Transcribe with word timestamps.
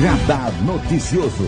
Radar 0.00 0.52
Noticioso. 0.62 1.44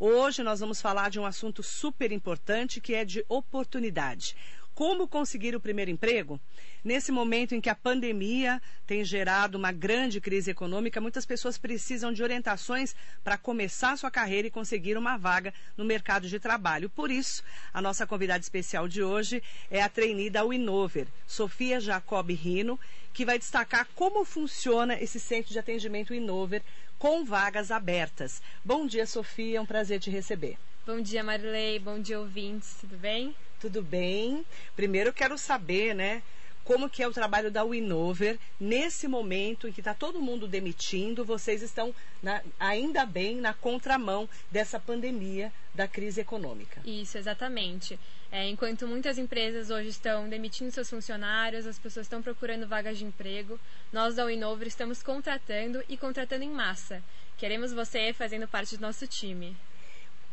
Hoje 0.00 0.42
nós 0.42 0.58
vamos 0.58 0.80
falar 0.80 1.08
de 1.08 1.20
um 1.20 1.24
assunto 1.24 1.62
super 1.62 2.10
importante 2.10 2.80
que 2.80 2.94
é 2.94 3.04
de 3.04 3.24
oportunidade. 3.28 4.34
Como 4.78 5.08
conseguir 5.08 5.56
o 5.56 5.60
primeiro 5.60 5.90
emprego? 5.90 6.40
Nesse 6.84 7.10
momento 7.10 7.52
em 7.52 7.60
que 7.60 7.68
a 7.68 7.74
pandemia 7.74 8.62
tem 8.86 9.04
gerado 9.04 9.58
uma 9.58 9.72
grande 9.72 10.20
crise 10.20 10.52
econômica, 10.52 11.00
muitas 11.00 11.26
pessoas 11.26 11.58
precisam 11.58 12.12
de 12.12 12.22
orientações 12.22 12.94
para 13.24 13.36
começar 13.36 13.98
sua 13.98 14.08
carreira 14.08 14.46
e 14.46 14.52
conseguir 14.52 14.96
uma 14.96 15.16
vaga 15.16 15.52
no 15.76 15.84
mercado 15.84 16.28
de 16.28 16.38
trabalho. 16.38 16.88
Por 16.88 17.10
isso, 17.10 17.42
a 17.74 17.82
nossa 17.82 18.06
convidada 18.06 18.38
especial 18.38 18.86
de 18.86 19.02
hoje 19.02 19.42
é 19.68 19.82
a 19.82 19.88
trainee 19.88 20.30
da 20.30 20.44
Winover, 20.44 21.08
Sofia 21.26 21.80
Jacob 21.80 22.30
Rino, 22.30 22.78
que 23.12 23.24
vai 23.24 23.36
destacar 23.36 23.84
como 23.96 24.24
funciona 24.24 24.94
esse 25.02 25.18
centro 25.18 25.50
de 25.52 25.58
atendimento 25.58 26.12
Winover 26.12 26.62
com 27.00 27.24
vagas 27.24 27.72
abertas. 27.72 28.40
Bom 28.64 28.86
dia, 28.86 29.06
Sofia, 29.06 29.58
é 29.58 29.60
um 29.60 29.66
prazer 29.66 29.98
te 29.98 30.08
receber. 30.08 30.56
Bom 30.86 31.00
dia, 31.00 31.24
Marilei. 31.24 31.80
Bom 31.80 31.98
dia, 32.00 32.20
ouvintes. 32.20 32.76
Tudo 32.80 32.96
bem? 32.96 33.34
Tudo 33.60 33.82
bem? 33.82 34.44
Primeiro 34.76 35.10
eu 35.10 35.12
quero 35.12 35.36
saber, 35.36 35.94
né, 35.94 36.22
como 36.68 36.90
que 36.90 37.02
é 37.02 37.08
o 37.08 37.12
trabalho 37.12 37.50
da 37.50 37.64
Winover 37.64 38.38
nesse 38.60 39.08
momento 39.08 39.66
em 39.66 39.72
que 39.72 39.80
está 39.80 39.94
todo 39.94 40.20
mundo 40.20 40.46
demitindo, 40.46 41.24
vocês 41.24 41.62
estão 41.62 41.94
na, 42.22 42.42
ainda 42.60 43.06
bem 43.06 43.36
na 43.36 43.54
contramão 43.54 44.28
dessa 44.50 44.78
pandemia 44.78 45.50
da 45.74 45.88
crise 45.88 46.20
econômica. 46.20 46.82
Isso, 46.84 47.16
exatamente. 47.16 47.98
É, 48.30 48.46
enquanto 48.46 48.86
muitas 48.86 49.16
empresas 49.16 49.70
hoje 49.70 49.88
estão 49.88 50.28
demitindo 50.28 50.70
seus 50.70 50.90
funcionários, 50.90 51.66
as 51.66 51.78
pessoas 51.78 52.04
estão 52.04 52.20
procurando 52.20 52.68
vagas 52.68 52.98
de 52.98 53.04
emprego, 53.06 53.58
nós 53.90 54.16
da 54.16 54.26
Winover 54.26 54.68
estamos 54.68 55.02
contratando 55.02 55.82
e 55.88 55.96
contratando 55.96 56.44
em 56.44 56.50
massa. 56.50 57.02
Queremos 57.38 57.72
você 57.72 58.12
fazendo 58.12 58.46
parte 58.46 58.76
do 58.76 58.82
nosso 58.82 59.06
time. 59.06 59.56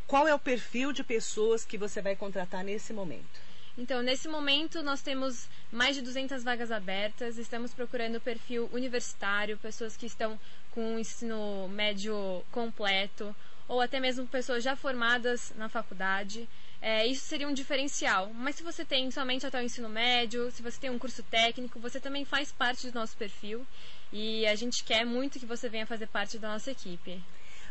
Qual 0.07 0.27
é 0.27 0.35
o 0.35 0.39
perfil 0.39 0.91
de 0.91 1.03
pessoas 1.03 1.65
que 1.65 1.79
você 1.79 1.99
vai 1.99 2.15
contratar 2.15 2.63
nesse 2.63 2.93
momento? 2.93 3.41
Então, 3.75 4.03
nesse 4.03 4.27
momento, 4.27 4.83
nós 4.83 5.01
temos 5.01 5.49
mais 5.71 5.95
de 5.95 6.01
200 6.03 6.43
vagas 6.43 6.71
abertas. 6.71 7.37
Estamos 7.37 7.73
procurando 7.73 8.21
perfil 8.21 8.69
universitário, 8.71 9.57
pessoas 9.57 9.97
que 9.97 10.05
estão 10.05 10.39
com 10.69 10.95
o 10.95 10.99
ensino 10.99 11.67
médio 11.69 12.43
completo, 12.51 13.35
ou 13.67 13.81
até 13.81 13.99
mesmo 13.99 14.27
pessoas 14.27 14.63
já 14.63 14.75
formadas 14.75 15.51
na 15.57 15.67
faculdade. 15.67 16.47
É, 16.79 17.07
isso 17.07 17.25
seria 17.25 17.47
um 17.47 17.53
diferencial. 17.53 18.31
Mas 18.31 18.57
se 18.57 18.63
você 18.63 18.85
tem 18.85 19.09
somente 19.09 19.45
até 19.45 19.59
o 19.59 19.63
ensino 19.63 19.89
médio, 19.89 20.51
se 20.51 20.61
você 20.61 20.79
tem 20.79 20.91
um 20.91 20.99
curso 20.99 21.23
técnico, 21.23 21.79
você 21.79 21.99
também 21.99 22.23
faz 22.23 22.51
parte 22.51 22.91
do 22.91 22.93
nosso 22.93 23.17
perfil. 23.17 23.65
E 24.13 24.45
a 24.45 24.53
gente 24.53 24.83
quer 24.83 25.03
muito 25.03 25.39
que 25.39 25.47
você 25.47 25.67
venha 25.67 25.87
fazer 25.87 26.07
parte 26.07 26.37
da 26.37 26.49
nossa 26.49 26.69
equipe. 26.69 27.21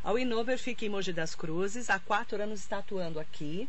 A 0.05 0.12
Winover 0.12 0.58
fica 0.58 0.84
em 0.84 0.91
Mogi 0.91 1.14
das 1.14 1.34
Cruzes, 1.34 1.88
há 1.88 1.98
quatro 1.98 2.41
anos 2.42 2.60
está 2.60 2.78
atuando 2.78 3.19
aqui 3.19 3.66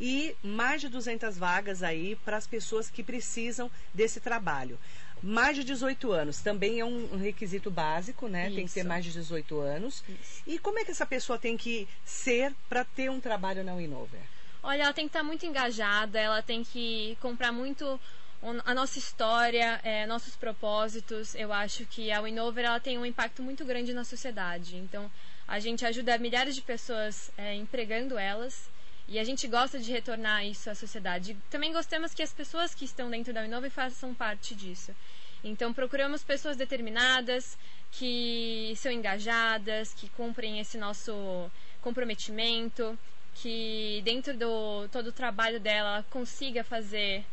e 0.00 0.34
mais 0.42 0.80
de 0.80 0.88
200 0.88 1.38
vagas 1.38 1.82
aí 1.82 2.16
para 2.16 2.36
as 2.36 2.46
pessoas 2.46 2.90
que 2.90 3.04
precisam 3.04 3.70
desse 3.94 4.18
trabalho. 4.18 4.78
Mais 5.22 5.56
de 5.56 5.62
18 5.62 6.10
anos 6.10 6.40
também 6.40 6.80
é 6.80 6.84
um 6.84 7.16
requisito 7.16 7.70
básico, 7.70 8.28
né? 8.28 8.48
Isso. 8.48 8.56
Tem 8.56 8.66
que 8.66 8.74
ter 8.74 8.82
mais 8.82 9.04
de 9.04 9.12
18 9.12 9.60
anos. 9.60 10.02
Isso. 10.08 10.42
E 10.46 10.58
como 10.58 10.78
é 10.80 10.84
que 10.84 10.90
essa 10.90 11.06
pessoa 11.06 11.38
tem 11.38 11.56
que 11.56 11.88
ser 12.04 12.52
para 12.68 12.84
ter 12.84 13.08
um 13.08 13.20
trabalho 13.20 13.64
na 13.64 13.74
Winover? 13.74 14.20
Olha, 14.62 14.82
ela 14.82 14.92
tem 14.92 15.06
que 15.06 15.10
estar 15.10 15.22
muito 15.22 15.46
engajada, 15.46 16.18
ela 16.18 16.42
tem 16.42 16.64
que 16.64 17.16
comprar 17.20 17.52
muito 17.52 17.98
a 18.64 18.74
nossa 18.74 18.98
história, 18.98 19.80
é, 19.82 20.04
nossos 20.06 20.36
propósitos. 20.36 21.34
Eu 21.34 21.52
acho 21.52 21.86
que 21.86 22.12
a 22.12 22.20
Winover 22.20 22.64
ela 22.64 22.80
tem 22.80 22.98
um 22.98 23.06
impacto 23.06 23.42
muito 23.42 23.64
grande 23.64 23.94
na 23.94 24.04
sociedade. 24.04 24.76
Então, 24.76 25.10
a 25.46 25.58
gente 25.60 25.84
ajuda 25.86 26.18
milhares 26.18 26.54
de 26.54 26.62
pessoas 26.62 27.30
é, 27.36 27.54
empregando 27.54 28.18
elas 28.18 28.68
e 29.08 29.18
a 29.18 29.24
gente 29.24 29.46
gosta 29.46 29.78
de 29.78 29.92
retornar 29.92 30.44
isso 30.44 30.68
à 30.68 30.74
sociedade. 30.74 31.36
Também 31.48 31.72
gostamos 31.72 32.12
que 32.12 32.22
as 32.22 32.32
pessoas 32.32 32.74
que 32.74 32.84
estão 32.84 33.08
dentro 33.08 33.32
da 33.32 33.44
Inova 33.44 33.70
façam 33.70 34.12
parte 34.12 34.54
disso. 34.54 34.94
Então 35.44 35.72
procuramos 35.72 36.24
pessoas 36.24 36.56
determinadas, 36.56 37.56
que 37.92 38.74
são 38.76 38.90
engajadas, 38.90 39.94
que 39.94 40.08
cumprem 40.10 40.58
esse 40.58 40.76
nosso 40.76 41.48
comprometimento, 41.80 42.98
que 43.34 44.02
dentro 44.04 44.36
do 44.36 44.88
todo 44.88 45.08
o 45.08 45.12
trabalho 45.12 45.60
dela 45.60 46.04
consiga 46.10 46.64
fazer 46.64 47.24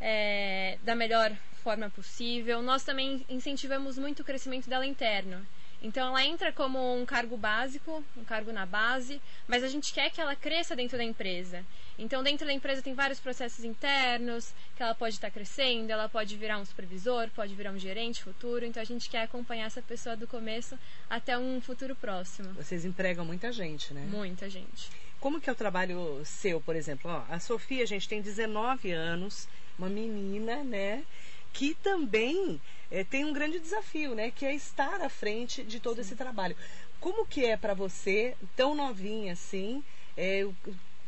é, 0.00 0.76
da 0.82 0.96
melhor 0.96 1.30
forma 1.62 1.88
possível. 1.88 2.60
Nós 2.62 2.82
também 2.82 3.24
incentivamos 3.28 3.96
muito 3.96 4.20
o 4.20 4.24
crescimento 4.24 4.68
dela 4.68 4.84
interno. 4.84 5.46
Então 5.82 6.08
ela 6.08 6.24
entra 6.24 6.52
como 6.52 6.96
um 6.96 7.04
cargo 7.04 7.36
básico, 7.36 8.04
um 8.16 8.24
cargo 8.24 8.52
na 8.52 8.64
base, 8.64 9.20
mas 9.48 9.64
a 9.64 9.68
gente 9.68 9.92
quer 9.92 10.10
que 10.10 10.20
ela 10.20 10.36
cresça 10.36 10.76
dentro 10.76 10.96
da 10.96 11.02
empresa. 11.02 11.64
Então 11.98 12.22
dentro 12.22 12.46
da 12.46 12.52
empresa 12.52 12.80
tem 12.80 12.94
vários 12.94 13.18
processos 13.18 13.64
internos 13.64 14.54
que 14.76 14.82
ela 14.82 14.94
pode 14.94 15.16
estar 15.16 15.30
crescendo, 15.30 15.90
ela 15.90 16.08
pode 16.08 16.36
virar 16.36 16.58
um 16.58 16.64
supervisor, 16.64 17.28
pode 17.34 17.54
virar 17.54 17.72
um 17.72 17.78
gerente 17.78 18.22
futuro. 18.22 18.64
Então 18.64 18.80
a 18.80 18.86
gente 18.86 19.10
quer 19.10 19.22
acompanhar 19.22 19.66
essa 19.66 19.82
pessoa 19.82 20.16
do 20.16 20.26
começo 20.26 20.78
até 21.10 21.36
um 21.36 21.60
futuro 21.60 21.96
próximo. 21.96 22.52
Vocês 22.54 22.84
empregam 22.84 23.24
muita 23.24 23.50
gente, 23.52 23.92
né? 23.92 24.06
Muita 24.08 24.48
gente. 24.48 24.88
Como 25.18 25.40
que 25.40 25.48
é 25.48 25.52
o 25.52 25.56
trabalho 25.56 26.22
seu, 26.24 26.60
por 26.60 26.74
exemplo? 26.74 27.10
Ó, 27.10 27.22
a 27.28 27.38
Sofia, 27.38 27.82
a 27.82 27.86
gente 27.86 28.08
tem 28.08 28.20
19 28.20 28.90
anos, 28.90 29.48
uma 29.78 29.88
menina, 29.88 30.64
né? 30.64 31.04
Que 31.52 31.74
também 31.74 32.60
é, 32.90 33.02
tem 33.04 33.24
um 33.24 33.32
grande 33.32 33.58
desafio, 33.58 34.14
né? 34.14 34.30
Que 34.30 34.44
é 34.44 34.54
estar 34.54 35.00
à 35.00 35.08
frente 35.08 35.62
de 35.62 35.80
todo 35.80 35.96
Sim. 35.96 36.02
esse 36.02 36.16
trabalho. 36.16 36.56
Como 37.00 37.26
que 37.26 37.44
é 37.44 37.56
para 37.56 37.74
você, 37.74 38.36
tão 38.54 38.74
novinha 38.74 39.32
assim, 39.32 39.82
é, 40.16 40.46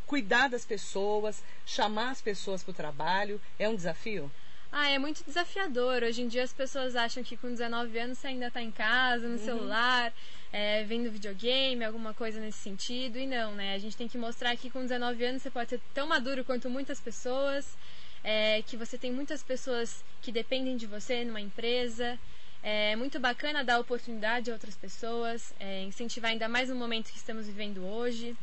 cuidar 0.06 0.49
das 0.49 0.65
pessoas, 0.65 1.43
chamar 1.65 2.10
as 2.10 2.21
pessoas 2.21 2.62
para 2.62 2.71
o 2.72 2.75
trabalho? 2.75 3.41
É 3.59 3.69
um 3.69 3.77
desafio? 3.77 4.31
Ah, 4.72 4.91
é 4.91 4.99
muito 4.99 5.22
desafiador. 5.25 6.03
Hoje 6.03 6.22
em 6.22 6.27
dia 6.27 6.43
as 6.43 6.53
pessoas 6.53 6.97
acham 6.97 7.22
que 7.22 7.37
com 7.37 7.49
19 7.49 7.97
anos 7.97 8.19
você 8.19 8.27
ainda 8.27 8.49
está 8.49 8.60
em 8.60 8.72
casa, 8.72 9.28
no 9.28 9.38
uhum. 9.38 9.44
celular, 9.44 10.12
é, 10.53 10.83
vendo 10.83 11.12
videogame, 11.12 11.84
alguma 11.84 12.12
coisa 12.12 12.41
nesse 12.41 12.59
sentido. 12.59 13.16
E 13.16 13.25
não, 13.25 13.54
né? 13.54 13.75
A 13.75 13.78
gente 13.78 13.97
tem 13.97 14.09
que 14.09 14.19
mostrar 14.19 14.56
que 14.56 14.69
com 14.71 14.81
19 14.81 15.25
anos 15.25 15.43
você 15.43 15.50
pode 15.50 15.71
ser 15.71 15.81
tão 15.93 16.09
maduro 16.09 16.44
quanto 16.44 16.69
muitas 16.69 16.99
pessoas 16.99 17.77
é, 18.25 18.62
que 18.62 18.77
você 18.77 18.97
tem 18.97 19.12
muitas 19.12 19.43
pessoas 19.43 20.03
que 20.23 20.33
dependem 20.33 20.77
de 20.77 20.87
você 20.87 21.25
numa 21.25 21.41
empresa. 21.41 22.19
É 22.62 22.97
muito 22.97 23.21
bacana 23.21 23.62
dar 23.62 23.79
oportunidade 23.79 24.51
a 24.51 24.55
outras 24.55 24.75
pessoas, 24.75 25.55
é, 25.61 25.83
incentivar 25.83 26.31
ainda 26.31 26.49
mais 26.49 26.71
no 26.71 26.75
momento 26.75 27.13
que 27.13 27.19
estamos 27.19 27.47
vivendo 27.47 27.84
hoje. 27.84 28.34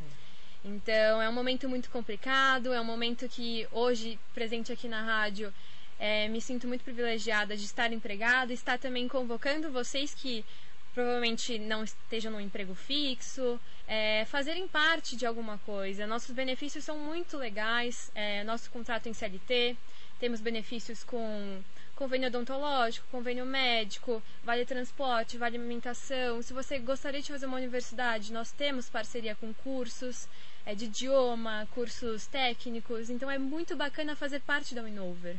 Então, 0.64 1.20
é 1.20 1.28
um 1.28 1.34
momento 1.34 1.68
muito 1.68 1.90
complicado, 1.90 2.72
é 2.72 2.80
um 2.80 2.86
momento 2.86 3.28
que 3.28 3.68
hoje, 3.72 4.20
presente 4.32 4.72
aqui 4.72 4.88
na 4.88 5.02
rádio, 5.02 5.52
é, 5.98 6.28
me 6.28 6.40
sinto 6.40 6.68
muito 6.68 6.84
privilegiada 6.84 7.58
de 7.58 7.66
estar 7.66 7.92
empregada, 7.92 8.54
estar 8.54 8.78
também 8.78 9.08
convocando 9.08 9.72
vocês 9.72 10.14
que 10.14 10.46
provavelmente 10.94 11.58
não 11.58 11.84
estejam 11.84 12.32
no 12.32 12.42
emprego 12.42 12.76
fixo, 12.76 13.60
é, 13.88 14.26
fazerem 14.26 14.68
parte 14.68 15.16
de 15.16 15.26
alguma 15.26 15.58
coisa. 15.60 16.08
Nossos 16.08 16.32
benefícios 16.32 16.84
são 16.84 16.98
muito 16.98 17.38
legais, 17.38 18.12
é, 18.14 18.44
nosso 18.44 18.70
contrato 18.72 19.08
em 19.08 19.14
CLT, 19.14 19.76
temos 20.20 20.40
benefícios 20.40 21.04
com 21.04 21.62
convênio 21.96 22.30
odontológico, 22.30 23.08
convênio 23.12 23.46
médico, 23.46 24.24
vale 24.44 24.66
transporte, 24.66 25.38
vale 25.38 25.58
alimentação. 25.58 26.42
Se 26.42 26.52
você 26.52 26.80
gostaria 26.80 27.22
de 27.22 27.32
fazer 27.32 27.46
uma 27.46 27.58
universidade, 27.58 28.34
nós 28.34 28.52
temos 28.52 28.90
parceria 28.90 29.36
com 29.36 29.54
cursos 29.54 30.28
é, 30.66 30.74
de 30.74 30.86
idioma, 30.86 31.68
cursos 31.74 32.26
técnicos, 32.28 33.10
então 33.10 33.30
é 33.30 33.38
muito 33.38 33.76
bacana 33.76 34.16
fazer 34.16 34.40
parte 34.42 34.74
da 34.74 34.82
Winover. 34.82 35.38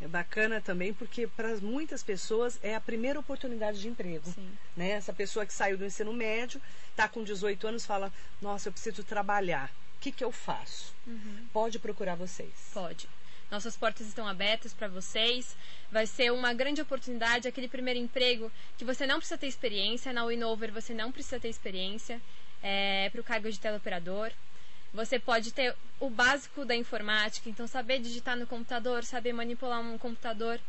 É 0.00 0.06
bacana 0.06 0.60
também 0.60 0.92
porque 0.92 1.26
para 1.26 1.56
muitas 1.56 2.02
pessoas 2.02 2.58
é 2.62 2.74
a 2.74 2.80
primeira 2.80 3.18
oportunidade 3.18 3.80
de 3.80 3.88
emprego. 3.88 4.30
Sim. 4.30 4.50
Né? 4.76 4.90
Essa 4.90 5.12
pessoa 5.12 5.46
que 5.46 5.52
saiu 5.52 5.78
do 5.78 5.86
ensino 5.86 6.12
médio, 6.12 6.60
está 6.90 7.08
com 7.08 7.24
18 7.24 7.66
anos, 7.66 7.86
fala: 7.86 8.12
Nossa, 8.40 8.68
eu 8.68 8.72
preciso 8.72 9.02
trabalhar. 9.02 9.70
O 9.96 10.00
que, 10.00 10.12
que 10.12 10.22
eu 10.22 10.30
faço? 10.30 10.94
Uhum. 11.06 11.46
Pode 11.52 11.78
procurar 11.78 12.14
vocês. 12.14 12.52
Pode. 12.74 13.08
Nossas 13.50 13.76
portas 13.76 14.06
estão 14.06 14.26
abertas 14.26 14.74
para 14.74 14.88
vocês. 14.88 15.56
Vai 15.90 16.06
ser 16.06 16.32
uma 16.32 16.52
grande 16.52 16.82
oportunidade, 16.82 17.48
aquele 17.48 17.68
primeiro 17.68 17.98
emprego 17.98 18.50
que 18.76 18.84
você 18.84 19.06
não 19.06 19.18
precisa 19.18 19.38
ter 19.38 19.46
experiência. 19.46 20.12
Na 20.12 20.24
Winover 20.24 20.72
você 20.72 20.92
não 20.92 21.10
precisa 21.10 21.40
ter 21.40 21.48
experiência 21.48 22.20
é, 22.62 23.08
para 23.10 23.20
o 23.20 23.24
cargo 23.24 23.50
de 23.50 23.58
teleoperador. 23.58 24.30
Você 24.92 25.18
pode 25.18 25.52
ter 25.52 25.74
o 26.00 26.08
básico 26.08 26.64
da 26.64 26.74
informática, 26.74 27.48
então 27.48 27.66
saber 27.66 27.98
digitar 27.98 28.36
no 28.36 28.46
computador, 28.46 29.04
saber 29.04 29.32
manipular 29.32 29.80
um 29.80 29.98
computador 29.98 30.60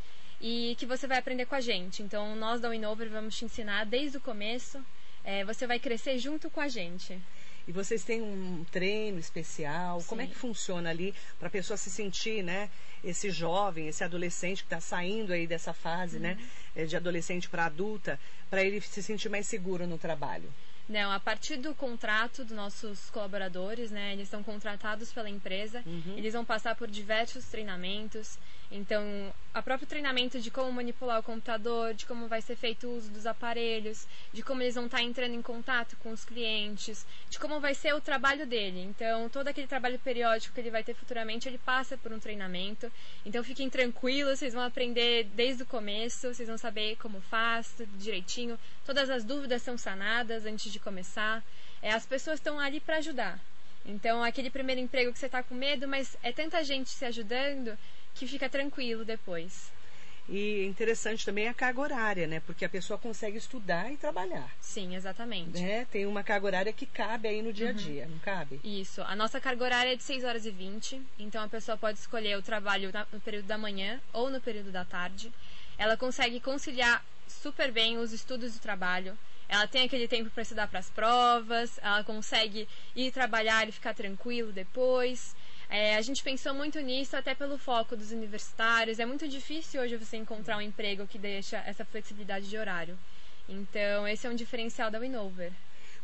e 0.41 0.75
que 0.77 0.85
você 0.85 1.07
vai 1.07 1.17
aprender 1.17 1.45
com 1.45 1.55
a 1.55 1.61
gente. 1.61 2.03
Então 2.03 2.35
nós 2.35 2.61
da 2.61 2.69
Winover 2.69 3.09
vamos 3.09 3.35
te 3.35 3.45
ensinar 3.45 3.85
desde 3.85 4.17
o 4.17 4.21
começo. 4.21 4.83
É, 5.23 5.43
você 5.43 5.67
vai 5.67 5.79
crescer 5.79 6.17
junto 6.19 6.49
com 6.49 6.61
a 6.61 6.67
gente. 6.67 7.19
E 7.67 7.71
vocês 7.73 8.01
têm 8.05 8.21
um 8.21 8.63
treino 8.71 9.19
especial? 9.19 10.01
Como 10.07 10.21
é 10.21 10.25
Sim. 10.25 10.31
que 10.31 10.37
funciona 10.37 10.89
ali 10.89 11.13
para 11.37 11.49
a 11.49 11.51
pessoa 11.51 11.75
se 11.75 11.89
sentir, 11.89 12.41
né? 12.41 12.69
Esse 13.03 13.29
jovem, 13.29 13.89
esse 13.89 14.05
adolescente 14.05 14.59
que 14.59 14.67
está 14.67 14.79
saindo 14.79 15.33
aí 15.33 15.45
dessa 15.45 15.73
fase, 15.73 16.17
né? 16.17 16.37
Uhum. 16.39 16.47
eh, 16.77 16.85
De 16.85 16.95
adolescente 16.95 17.49
para 17.49 17.65
adulta, 17.65 18.17
para 18.49 18.63
ele 18.63 18.79
se 18.79 19.03
sentir 19.03 19.27
mais 19.27 19.47
seguro 19.47 19.85
no 19.85 19.97
trabalho. 19.97 20.49
Não, 20.89 21.11
a 21.11 21.19
partir 21.19 21.57
do 21.57 21.75
contrato 21.75 22.45
dos 22.45 22.55
nossos 22.55 23.09
colaboradores, 23.09 23.91
né, 23.91 24.13
eles 24.13 24.29
são 24.29 24.41
contratados 24.41 25.11
pela 25.11 25.29
empresa, 25.29 25.83
eles 26.15 26.33
vão 26.33 26.45
passar 26.45 26.75
por 26.75 26.87
diversos 26.89 27.45
treinamentos. 27.45 28.39
Então, 28.69 29.33
a 29.53 29.61
próprio 29.61 29.87
treinamento 29.87 30.39
de 30.39 30.51
como 30.51 30.71
manipular 30.71 31.19
o 31.19 31.23
computador, 31.23 31.93
de 31.93 32.05
como 32.05 32.27
vai 32.27 32.41
ser 32.41 32.55
feito 32.55 32.85
o 32.85 32.97
uso 32.97 33.09
dos 33.09 33.25
aparelhos, 33.25 34.05
de 34.33 34.43
como 34.43 34.61
eles 34.61 34.75
vão 34.75 34.85
estar 34.85 35.01
entrando 35.01 35.33
em 35.33 35.41
contato 35.41 35.95
com 35.97 36.11
os 36.11 36.25
clientes, 36.25 37.05
de 37.29 37.39
como 37.39 37.59
vai 37.59 37.73
ser 37.73 37.95
o 37.95 38.01
trabalho 38.01 38.45
dele. 38.45 38.81
Então, 38.81 39.29
todo 39.29 39.47
aquele 39.47 39.67
trabalho 39.67 39.97
periódico 39.99 40.53
que 40.53 40.59
ele 40.59 40.69
vai 40.69 40.83
ter 40.83 40.93
futuramente, 40.93 41.47
ele 41.47 41.57
passa 41.57 41.97
por 41.97 42.11
um 42.11 42.19
treinamento. 42.19 42.91
Então, 43.25 43.43
fiquem 43.43 43.69
tranquilos, 43.69 44.39
vocês 44.39 44.53
vão 44.53 44.63
aprender 44.63 45.23
desde 45.33 45.63
o 45.63 45.65
começo, 45.65 46.33
vocês 46.33 46.49
vão 46.49 46.57
saber 46.57 46.97
como 46.97 47.21
faz, 47.21 47.73
tudo 47.77 47.97
direitinho. 47.97 48.59
Todas 48.85 49.09
as 49.09 49.23
dúvidas 49.23 49.61
são 49.61 49.77
sanadas 49.77 50.45
antes 50.45 50.71
de 50.71 50.79
começar. 50.79 51.41
É, 51.81 51.91
as 51.91 52.05
pessoas 52.05 52.39
estão 52.39 52.59
ali 52.59 52.81
para 52.81 52.97
ajudar. 52.97 53.39
Então, 53.85 54.21
aquele 54.21 54.49
primeiro 54.49 54.81
emprego 54.81 55.13
que 55.13 55.19
você 55.19 55.27
está 55.27 55.41
com 55.41 55.55
medo, 55.55 55.87
mas 55.87 56.17
é 56.21 56.33
tanta 56.33 56.61
gente 56.63 56.89
se 56.89 57.05
ajudando 57.05 57.77
que 58.17 58.27
fica 58.27 58.49
tranquilo 58.49 59.05
depois. 59.05 59.71
E 60.29 60.65
interessante 60.65 61.23
também 61.25 61.47
a 61.47 61.53
carga 61.53 61.79
horária, 61.79 62.27
né? 62.27 62.41
Porque 62.41 62.65
a 62.65 62.69
pessoa 62.69 62.99
consegue 62.99 63.37
estudar 63.37 63.91
e 63.93 63.95
trabalhar. 63.97 64.51
Sim, 64.59 64.93
exatamente. 64.95 65.61
Né? 65.61 65.85
Tem 65.85 66.05
uma 66.05 66.21
carga 66.21 66.45
horária 66.45 66.73
que 66.73 66.85
cabe 66.85 67.29
aí 67.29 67.41
no 67.41 67.47
Uhum. 67.47 67.53
dia 67.53 67.69
a 67.69 67.71
dia, 67.73 68.07
não 68.07 68.19
cabe? 68.19 68.59
Isso. 68.63 69.01
A 69.03 69.15
nossa 69.15 69.39
carga 69.39 69.63
horária 69.63 69.93
é 69.93 69.95
de 69.95 70.03
6 70.03 70.25
horas 70.25 70.45
e 70.45 70.51
20. 70.51 71.01
Então 71.17 71.41
a 71.41 71.47
pessoa 71.47 71.77
pode 71.77 71.99
escolher 71.99 72.37
o 72.37 72.41
trabalho 72.41 72.91
no 73.13 73.21
período 73.21 73.45
da 73.45 73.57
manhã 73.57 74.01
ou 74.11 74.29
no 74.29 74.41
período 74.41 74.69
da 74.71 74.83
tarde. 74.83 75.31
Ela 75.77 75.95
consegue 75.95 76.41
conciliar 76.41 77.05
super 77.25 77.71
bem 77.71 77.97
os 77.97 78.11
estudos 78.11 78.53
e 78.53 78.57
o 78.57 78.61
trabalho. 78.61 79.17
Ela 79.47 79.65
tem 79.65 79.85
aquele 79.85 80.09
tempo 80.09 80.29
para 80.29 80.43
estudar 80.43 80.67
para 80.67 80.79
as 80.79 80.89
provas. 80.89 81.79
Ela 81.81 82.03
consegue 82.03 82.67
ir 82.93 83.11
trabalhar 83.13 83.69
e 83.69 83.71
ficar 83.71 83.93
tranquilo 83.93 84.51
depois. 84.51 85.33
É, 85.69 85.97
a 85.97 86.01
gente 86.01 86.23
pensou 86.23 86.53
muito 86.53 86.79
nisso, 86.79 87.17
até 87.17 87.35
pelo 87.35 87.57
foco 87.57 87.95
dos 87.95 88.11
universitários. 88.11 88.99
É 88.99 89.05
muito 89.05 89.27
difícil 89.27 89.81
hoje 89.81 89.97
você 89.97 90.15
encontrar 90.17 90.57
um 90.57 90.61
emprego 90.61 91.05
que 91.05 91.17
deixa 91.17 91.57
essa 91.65 91.83
flexibilidade 91.83 92.49
de 92.49 92.57
horário. 92.57 92.97
Então, 93.49 94.07
esse 94.07 94.25
é 94.25 94.29
um 94.29 94.35
diferencial 94.35 94.89
da 94.89 94.99
Winover. 94.99 95.51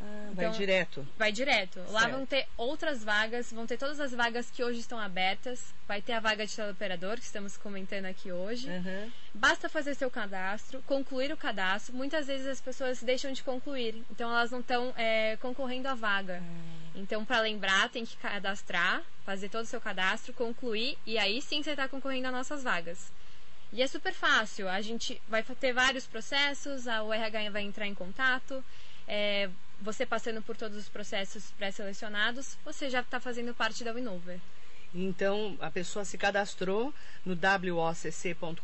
Ah, 0.00 0.30
vai 0.32 0.44
Então- 0.46 0.56
direto. 0.58 1.08
Vai 1.18 1.32
direto. 1.32 1.80
Lá 1.90 2.00
Certo. 2.02 2.12
vão 2.12 2.24
ter 2.26 2.46
outras 2.56 3.02
vagas, 3.02 3.52
vão 3.52 3.66
ter 3.66 3.76
todas 3.76 3.98
as 3.98 4.12
vagas 4.12 4.48
que 4.50 4.62
hoje 4.62 4.78
estão 4.78 4.98
abertas. 4.98 5.74
Vai 5.88 6.00
ter 6.00 6.12
a 6.12 6.20
vaga 6.20 6.46
de 6.46 6.54
teleoperador, 6.54 7.16
que 7.16 7.24
estamos 7.24 7.56
comentando 7.56 8.04
aqui 8.06 8.30
hoje. 8.30 8.68
Aham. 8.70 9.10
Basta 9.34 9.68
fazer 9.68 9.94
seu 9.94 10.10
cadastro, 10.10 10.80
concluir 10.86 11.32
o 11.32 11.36
cadastro. 11.36 11.94
Muitas 11.96 12.26
vezes 12.28 12.46
as 12.46 12.60
pessoas 12.60 13.02
deixam 13.02 13.32
de 13.32 13.42
concluir, 13.42 14.04
então 14.10 14.30
elas 14.30 14.50
não 14.52 14.60
estão 14.60 14.92
é, 14.96 15.36
concorrendo 15.38 15.88
à 15.88 15.94
vaga. 15.94 16.40
Então, 16.94 17.24
para 17.24 17.40
lembrar, 17.40 17.88
tem 17.90 18.04
que 18.06 18.16
cadastrar, 18.16 19.02
fazer 19.24 19.48
todo 19.48 19.62
o 19.64 19.66
seu 19.66 19.80
cadastro, 19.80 20.32
concluir 20.32 20.96
e 21.06 21.18
aí 21.18 21.40
sim 21.42 21.62
você 21.62 21.70
está 21.70 21.88
concorrendo 21.88 22.28
a 22.28 22.30
nossas 22.30 22.62
vagas. 22.62 23.12
E 23.72 23.82
é 23.82 23.86
super 23.86 24.14
fácil. 24.14 24.68
A 24.68 24.80
gente 24.80 25.20
vai 25.28 25.42
ter 25.42 25.72
vários 25.72 26.06
processos, 26.06 26.88
a 26.88 27.02
URH 27.04 27.50
vai 27.50 27.62
entrar 27.62 27.86
em 27.86 27.94
contato. 27.94 28.64
é, 29.10 29.48
você 29.80 30.04
passando 30.04 30.42
por 30.42 30.56
todos 30.56 30.76
os 30.76 30.88
processos 30.88 31.50
pré-selecionados, 31.52 32.56
você 32.64 32.90
já 32.90 33.00
está 33.00 33.20
fazendo 33.20 33.54
parte 33.54 33.84
da 33.84 33.92
Winover. 33.92 34.40
Então, 34.94 35.56
a 35.60 35.70
pessoa 35.70 36.04
se 36.04 36.16
cadastrou 36.16 36.94
no 37.24 37.34
wocc.com.br, 37.34 38.56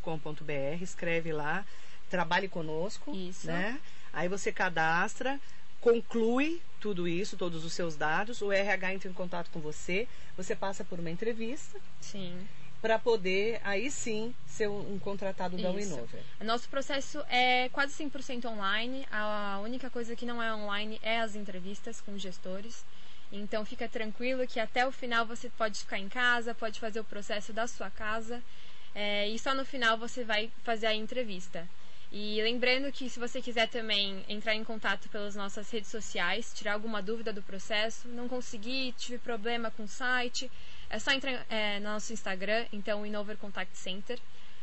escreve 0.83 1.33
lá, 1.33 1.65
trabalhe 2.09 2.49
conosco, 2.49 3.15
Isso. 3.15 3.47
né? 3.47 3.79
Aí 4.13 4.29
você 4.29 4.53
cadastra, 4.53 5.41
conclui 5.81 6.63
tudo 6.81 7.07
isso, 7.07 7.37
todos 7.37 7.65
os 7.65 7.73
seus 7.73 7.97
dados, 7.97 8.41
o 8.41 8.53
RH 8.53 8.95
entra 8.95 9.11
em 9.11 9.13
contato 9.13 9.51
com 9.51 9.61
você, 9.61 10.09
você 10.37 10.55
passa 10.55 10.85
por 10.85 10.99
uma 10.99 11.11
entrevista 11.11 11.79
Sim. 12.01 12.47
Para 12.85 12.99
poder, 12.99 13.63
aí 13.65 13.91
sim, 13.91 14.35
ser 14.47 14.69
um, 14.69 14.93
um 14.93 14.99
contratado 14.99 15.57
da 15.57 15.71
Isso. 15.71 16.07
Nosso 16.45 16.69
processo 16.69 17.25
é 17.31 17.71
quase 17.71 17.95
100% 17.95 18.45
online. 18.45 19.07
A 19.11 19.59
única 19.65 19.89
coisa 19.89 20.15
que 20.15 20.27
não 20.27 20.43
é 20.43 20.55
online 20.55 21.01
é 21.03 21.19
as 21.21 21.35
entrevistas 21.35 22.03
com 22.03 22.19
gestores. 22.19 22.85
Então 23.33 23.65
fica 23.65 23.89
tranquilo 23.89 24.47
que 24.47 24.61
até 24.61 24.87
o 24.87 24.93
final 24.93 25.25
você 25.25 25.49
pode 25.49 25.79
ficar 25.79 25.99
em 25.99 26.11
casa, 26.11 26.55
pode 26.55 26.79
fazer 26.79 27.01
o 27.01 27.05
processo 27.05 27.55
da 27.55 27.67
sua 27.67 27.89
casa 27.89 28.43
é, 28.95 29.31
e 29.31 29.39
só 29.39 29.55
no 29.55 29.65
final 29.65 29.97
você 29.97 30.23
vai 30.23 30.51
fazer 30.63 30.85
a 30.85 30.95
entrevista. 30.95 31.67
E 32.13 32.39
lembrando 32.43 32.93
que 32.93 33.09
se 33.09 33.19
você 33.19 33.41
quiser 33.41 33.67
também 33.67 34.23
entrar 34.29 34.55
em 34.55 34.63
contato 34.63 35.09
pelas 35.09 35.35
nossas 35.35 35.71
redes 35.71 35.91
sociais, 35.91 36.53
tirar 36.55 36.75
alguma 36.75 37.01
dúvida 37.01 37.33
do 37.33 37.43
processo, 37.43 38.09
não 38.09 38.29
conseguir, 38.29 38.93
tive 38.93 39.17
problema 39.17 39.71
com 39.71 39.85
o 39.85 39.89
site, 39.89 40.51
é 40.91 40.99
só 40.99 41.13
entrar 41.13 41.45
é, 41.49 41.79
no 41.81 41.91
nosso 41.91 42.13
Instagram, 42.13 42.67
então 42.73 43.05
Inover 43.07 43.37
Contact 43.37 43.77
Center, 43.77 44.19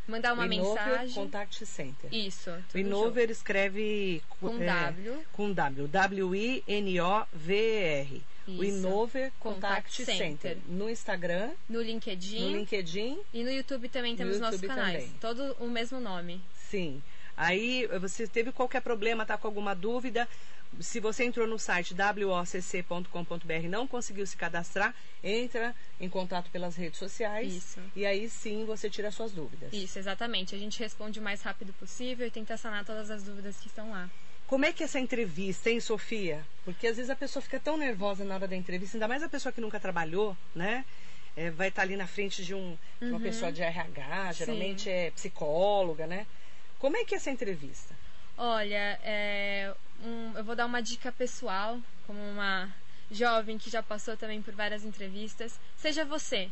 mandar 0.07 0.33
uma 0.33 0.43
Winover 0.43 0.85
mensagem. 0.85 1.13
Contact 1.15 1.65
Center. 1.65 2.13
Isso. 2.13 2.51
O 2.73 2.77
Inover 2.77 3.29
escreve 3.29 4.21
Com 4.39 4.57
W. 4.57 5.23
Com 5.31 5.53
W. 5.53 5.87
W-I-N-O-V-E-R. 5.87 6.61
O 8.47 8.63
Isso. 8.63 8.65
Inover 8.79 9.31
Contact, 9.39 9.89
Contact 9.89 10.05
Center. 10.05 10.17
Center. 10.17 10.57
No 10.67 10.89
Instagram, 10.89 11.49
junto. 11.49 11.57
No 11.69 11.81
LinkedIn. 11.81 12.49
no 12.51 12.57
LinkedIn, 12.57 13.19
E 13.33 13.43
no 13.43 13.51
YouTube 13.51 13.87
também 13.89 14.15
temos 14.15 14.35
No 14.37 14.41
nossos 14.41 14.61
YouTube 14.61 14.75
canais. 14.75 15.03
também. 15.03 15.15
Todo 15.19 15.55
o 15.59 15.69
mesmo 15.69 15.99
nome. 15.99 16.41
sim. 16.55 17.01
Aí, 17.41 17.87
você 17.99 18.27
teve 18.27 18.51
qualquer 18.51 18.81
problema, 18.81 19.25
tá 19.25 19.35
com 19.35 19.47
alguma 19.47 19.73
dúvida, 19.73 20.29
se 20.79 20.99
você 20.99 21.23
entrou 21.23 21.47
no 21.47 21.57
site 21.57 21.91
wocc.com.br 21.95 23.53
e 23.63 23.67
não 23.67 23.87
conseguiu 23.87 24.27
se 24.27 24.37
cadastrar, 24.37 24.93
entra 25.23 25.73
em 25.99 26.07
contato 26.07 26.51
pelas 26.51 26.75
redes 26.75 26.99
sociais. 26.99 27.55
Isso. 27.55 27.79
E 27.95 28.05
aí 28.05 28.29
sim 28.29 28.63
você 28.63 28.91
tira 28.91 29.09
suas 29.09 29.31
dúvidas. 29.31 29.73
Isso, 29.73 29.97
exatamente. 29.97 30.53
A 30.53 30.57
gente 30.59 30.77
responde 30.77 31.19
o 31.19 31.23
mais 31.23 31.41
rápido 31.41 31.73
possível 31.73 32.27
e 32.27 32.29
tenta 32.29 32.55
sanar 32.57 32.85
todas 32.85 33.09
as 33.09 33.23
dúvidas 33.23 33.57
que 33.57 33.69
estão 33.69 33.89
lá. 33.89 34.07
Como 34.45 34.63
é 34.63 34.71
que 34.71 34.83
é 34.83 34.85
essa 34.85 34.99
entrevista, 34.99 35.71
hein, 35.71 35.79
Sofia? 35.79 36.45
Porque 36.63 36.85
às 36.85 36.97
vezes 36.97 37.09
a 37.09 37.15
pessoa 37.15 37.41
fica 37.41 37.59
tão 37.59 37.75
nervosa 37.75 38.23
na 38.23 38.35
hora 38.35 38.47
da 38.47 38.55
entrevista, 38.55 38.97
ainda 38.97 39.07
mais 39.07 39.23
a 39.23 39.29
pessoa 39.29 39.51
que 39.51 39.61
nunca 39.61 39.79
trabalhou, 39.79 40.37
né? 40.53 40.85
É, 41.35 41.49
vai 41.49 41.69
estar 41.69 41.81
ali 41.81 41.95
na 41.95 42.05
frente 42.05 42.45
de, 42.45 42.53
um, 42.53 42.77
de 42.99 43.09
uma 43.09 43.19
pessoa 43.19 43.51
de 43.51 43.63
RH, 43.63 44.33
geralmente 44.33 44.91
é 44.91 45.09
psicóloga, 45.09 46.05
né? 46.05 46.27
Como 46.81 46.97
é 46.97 47.05
que 47.05 47.13
é 47.13 47.17
essa 47.17 47.29
entrevista? 47.29 47.93
Olha, 48.35 48.99
é, 49.03 49.71
um- 50.03 50.35
eu 50.35 50.43
vou 50.43 50.55
dar 50.55 50.65
uma 50.65 50.81
dica 50.81 51.11
pessoal, 51.11 51.77
como 52.07 52.19
uma 52.19 52.73
jovem 53.11 53.55
que 53.59 53.69
já 53.69 53.83
passou 53.83 54.17
também 54.17 54.41
por 54.41 54.55
várias 54.55 54.83
entrevistas. 54.83 55.59
Seja 55.77 56.03
você. 56.03 56.49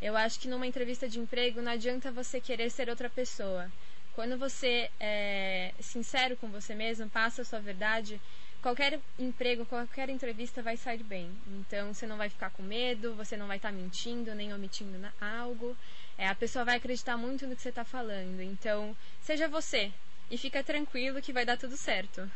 Eu 0.00 0.16
acho 0.16 0.38
que 0.38 0.46
numa 0.46 0.64
entrevista 0.64 1.08
de 1.08 1.18
emprego 1.18 1.60
não 1.60 1.72
adianta 1.72 2.12
você 2.12 2.40
querer 2.40 2.70
ser 2.70 2.88
outra 2.88 3.10
pessoa. 3.10 3.68
Quando 4.14 4.38
você 4.38 4.88
é 5.00 5.72
sincero 5.80 6.36
com 6.36 6.48
você 6.50 6.72
mesmo, 6.72 7.10
passa 7.10 7.42
a 7.42 7.44
sua 7.44 7.58
verdade, 7.58 8.20
qualquer 8.64 8.98
emprego, 9.18 9.66
qualquer 9.66 10.08
entrevista 10.08 10.62
vai 10.62 10.74
sair 10.78 11.02
bem. 11.02 11.30
Então 11.46 11.92
você 11.92 12.06
não 12.06 12.16
vai 12.16 12.30
ficar 12.30 12.48
com 12.48 12.62
medo, 12.62 13.14
você 13.14 13.36
não 13.36 13.46
vai 13.46 13.58
estar 13.58 13.70
mentindo 13.70 14.34
nem 14.34 14.54
omitindo 14.54 14.96
algo. 15.20 15.76
É, 16.16 16.26
a 16.26 16.34
pessoa 16.34 16.64
vai 16.64 16.78
acreditar 16.78 17.18
muito 17.18 17.46
no 17.46 17.54
que 17.54 17.60
você 17.60 17.68
está 17.68 17.84
falando. 17.84 18.40
Então, 18.40 18.96
seja 19.20 19.46
você 19.48 19.92
e 20.30 20.38
fica 20.38 20.64
tranquilo 20.64 21.20
que 21.20 21.30
vai 21.30 21.44
dar 21.44 21.58
tudo 21.58 21.76
certo. 21.76 22.30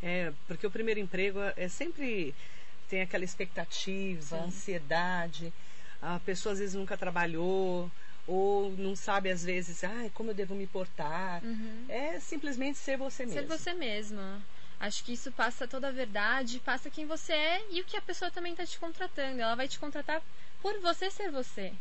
É, 0.00 0.32
porque 0.46 0.64
o 0.64 0.70
primeiro 0.70 1.00
emprego 1.00 1.40
é 1.56 1.66
sempre 1.66 2.32
tem 2.88 3.02
aquela 3.02 3.24
expectativa, 3.24 4.36
Sim. 4.36 4.44
ansiedade. 4.44 5.52
A 6.00 6.20
pessoa 6.20 6.52
às 6.52 6.60
vezes 6.60 6.76
nunca 6.76 6.96
trabalhou 6.96 7.90
ou 8.24 8.70
não 8.78 8.94
sabe 8.94 9.32
às 9.32 9.42
vezes, 9.42 9.82
ai, 9.82 10.12
como 10.14 10.30
eu 10.30 10.34
devo 10.34 10.54
me 10.54 10.66
portar. 10.68 11.42
É 11.88 12.20
simplesmente 12.20 12.78
ser 12.78 12.96
você 12.96 13.26
mesmo. 13.26 13.40
Ser 13.40 13.46
você 13.48 13.74
mesmo. 13.74 14.20
Acho 14.82 15.04
que 15.04 15.12
isso 15.12 15.30
passa 15.30 15.68
toda 15.68 15.86
a 15.86 15.92
verdade, 15.92 16.58
passa 16.58 16.90
quem 16.90 17.06
você 17.06 17.32
é 17.32 17.62
e 17.70 17.80
o 17.80 17.84
que 17.84 17.96
a 17.96 18.02
pessoa 18.02 18.32
também 18.32 18.50
está 18.50 18.66
te 18.66 18.80
contratando. 18.80 19.40
Ela 19.40 19.54
vai 19.54 19.68
te 19.68 19.78
contratar 19.78 20.20
por 20.60 20.76
você 20.80 21.08
ser 21.08 21.30
você. 21.30 21.72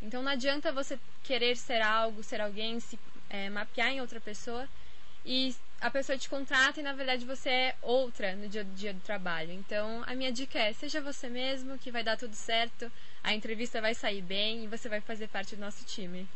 Então 0.00 0.22
não 0.22 0.32
adianta 0.32 0.72
você 0.72 0.98
querer 1.22 1.54
ser 1.58 1.82
algo, 1.82 2.22
ser 2.22 2.40
alguém, 2.40 2.80
se 2.80 2.98
é, 3.28 3.50
mapear 3.50 3.88
em 3.88 4.00
outra 4.00 4.18
pessoa 4.18 4.66
e 5.22 5.54
a 5.82 5.90
pessoa 5.90 6.16
te 6.16 6.30
contrata 6.30 6.80
e 6.80 6.82
na 6.82 6.94
verdade 6.94 7.26
você 7.26 7.50
é 7.50 7.76
outra 7.82 8.34
no 8.34 8.48
dia, 8.48 8.64
dia 8.64 8.94
do 8.94 9.00
trabalho. 9.00 9.52
Então 9.52 10.02
a 10.06 10.14
minha 10.14 10.32
dica 10.32 10.58
é: 10.58 10.72
seja 10.72 10.98
você 11.02 11.28
mesmo, 11.28 11.76
que 11.76 11.90
vai 11.90 12.02
dar 12.02 12.16
tudo 12.16 12.34
certo, 12.34 12.90
a 13.22 13.34
entrevista 13.34 13.82
vai 13.82 13.94
sair 13.94 14.22
bem 14.22 14.64
e 14.64 14.66
você 14.66 14.88
vai 14.88 15.02
fazer 15.02 15.28
parte 15.28 15.54
do 15.54 15.60
nosso 15.60 15.84
time. 15.84 16.26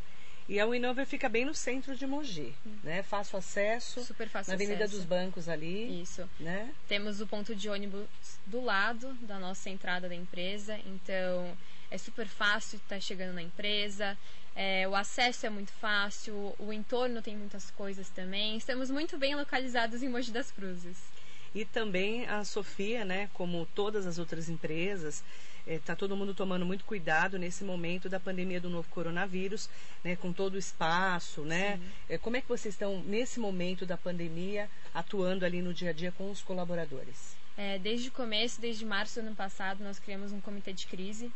E 0.51 0.59
a 0.59 0.67
Winover 0.67 1.07
fica 1.07 1.29
bem 1.29 1.45
no 1.45 1.55
centro 1.55 1.95
de 1.95 2.05
Mogi, 2.09 2.53
né? 2.83 3.05
Fácil 3.05 3.39
acesso. 3.39 4.03
Super 4.05 4.29
fácil 4.29 4.51
Na 4.51 4.57
Avenida 4.57 4.83
acesso. 4.83 4.97
dos 4.97 5.05
Bancos 5.05 5.49
ali. 5.49 6.03
Isso. 6.03 6.29
Né? 6.41 6.75
Temos 6.89 7.21
o 7.21 7.27
ponto 7.29 7.55
de 7.55 7.69
ônibus 7.69 8.09
do 8.47 8.61
lado 8.61 9.15
da 9.23 9.39
nossa 9.39 9.71
entrada 9.71 10.09
da 10.09 10.15
empresa, 10.15 10.77
então 10.85 11.57
é 11.89 11.97
super 11.97 12.27
fácil 12.27 12.79
estar 12.79 13.01
chegando 13.01 13.33
na 13.33 13.43
empresa. 13.43 14.19
É, 14.57 14.89
o 14.89 14.97
acesso 14.97 15.47
é 15.47 15.51
muito 15.51 15.71
fácil, 15.75 16.53
o 16.59 16.73
entorno 16.73 17.23
tem 17.23 17.37
muitas 17.37 17.71
coisas 17.71 18.09
também. 18.09 18.57
Estamos 18.57 18.91
muito 18.91 19.17
bem 19.17 19.37
localizados 19.37 20.03
em 20.03 20.09
Mogi 20.09 20.33
das 20.33 20.51
Cruzes. 20.51 20.99
E 21.55 21.65
também 21.65 22.27
a 22.27 22.45
Sofia, 22.45 23.05
né, 23.05 23.31
como 23.35 23.67
todas 23.73 24.05
as 24.05 24.19
outras 24.19 24.49
empresas, 24.49 25.23
está 25.67 25.95
todo 25.95 26.17
mundo 26.17 26.35
tomando 26.35 26.65
muito 26.67 26.85
cuidado 26.85 27.39
nesse 27.39 27.65
momento 27.65 28.09
da 28.09 28.19
pandemia 28.19 28.61
do 28.61 28.71
novo 28.71 28.89
coronavírus, 28.89 29.69
né, 30.03 30.17
com 30.17 30.33
todo 30.33 30.55
o 30.55 30.59
espaço, 30.59 31.43
né? 31.43 31.81
É, 32.09 32.19
como 32.19 32.37
é 32.37 32.41
que 32.41 32.49
vocês 32.49 32.75
estão 32.75 33.03
nesse 33.03 33.39
momento 33.39 33.87
da 33.87 33.97
pandemia 33.97 34.69
atuando 34.95 35.45
ali 35.45 35.63
no 35.63 35.73
dia 35.73 35.91
a 35.91 35.93
dia 35.93 36.13
com 36.13 36.31
os 36.31 36.43
colaboradores? 36.43 37.37
É, 37.57 37.79
desde 37.79 38.09
o 38.09 38.13
começo, 38.13 38.61
desde 38.61 38.85
março 38.87 39.21
do 39.21 39.27
ano 39.27 39.37
passado, 39.37 39.85
nós 39.85 39.99
criamos 39.99 40.33
um 40.33 40.41
comitê 40.41 40.73
de 40.73 40.87
crise. 40.87 41.31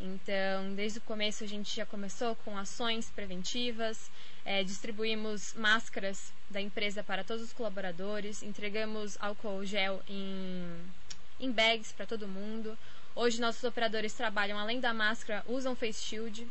Então, 0.00 0.74
desde 0.74 0.98
o 0.98 1.02
começo 1.02 1.42
a 1.42 1.46
gente 1.46 1.74
já 1.74 1.86
começou 1.86 2.36
com 2.36 2.56
ações 2.56 3.10
preventivas, 3.10 4.10
é, 4.44 4.62
distribuímos 4.62 5.54
máscaras 5.54 6.32
da 6.50 6.60
empresa 6.60 7.02
para 7.02 7.24
todos 7.24 7.42
os 7.42 7.52
colaboradores, 7.52 8.42
entregamos 8.42 9.16
álcool 9.20 9.64
gel 9.64 10.02
em, 10.06 10.66
em 11.40 11.50
bags 11.50 11.92
para 11.92 12.06
todo 12.06 12.28
mundo. 12.28 12.76
Hoje 13.16 13.40
nossos 13.40 13.64
operadores 13.64 14.12
trabalham 14.12 14.58
além 14.58 14.78
da 14.78 14.92
máscara, 14.92 15.42
usam 15.48 15.74
face 15.74 16.04
shield. 16.04 16.46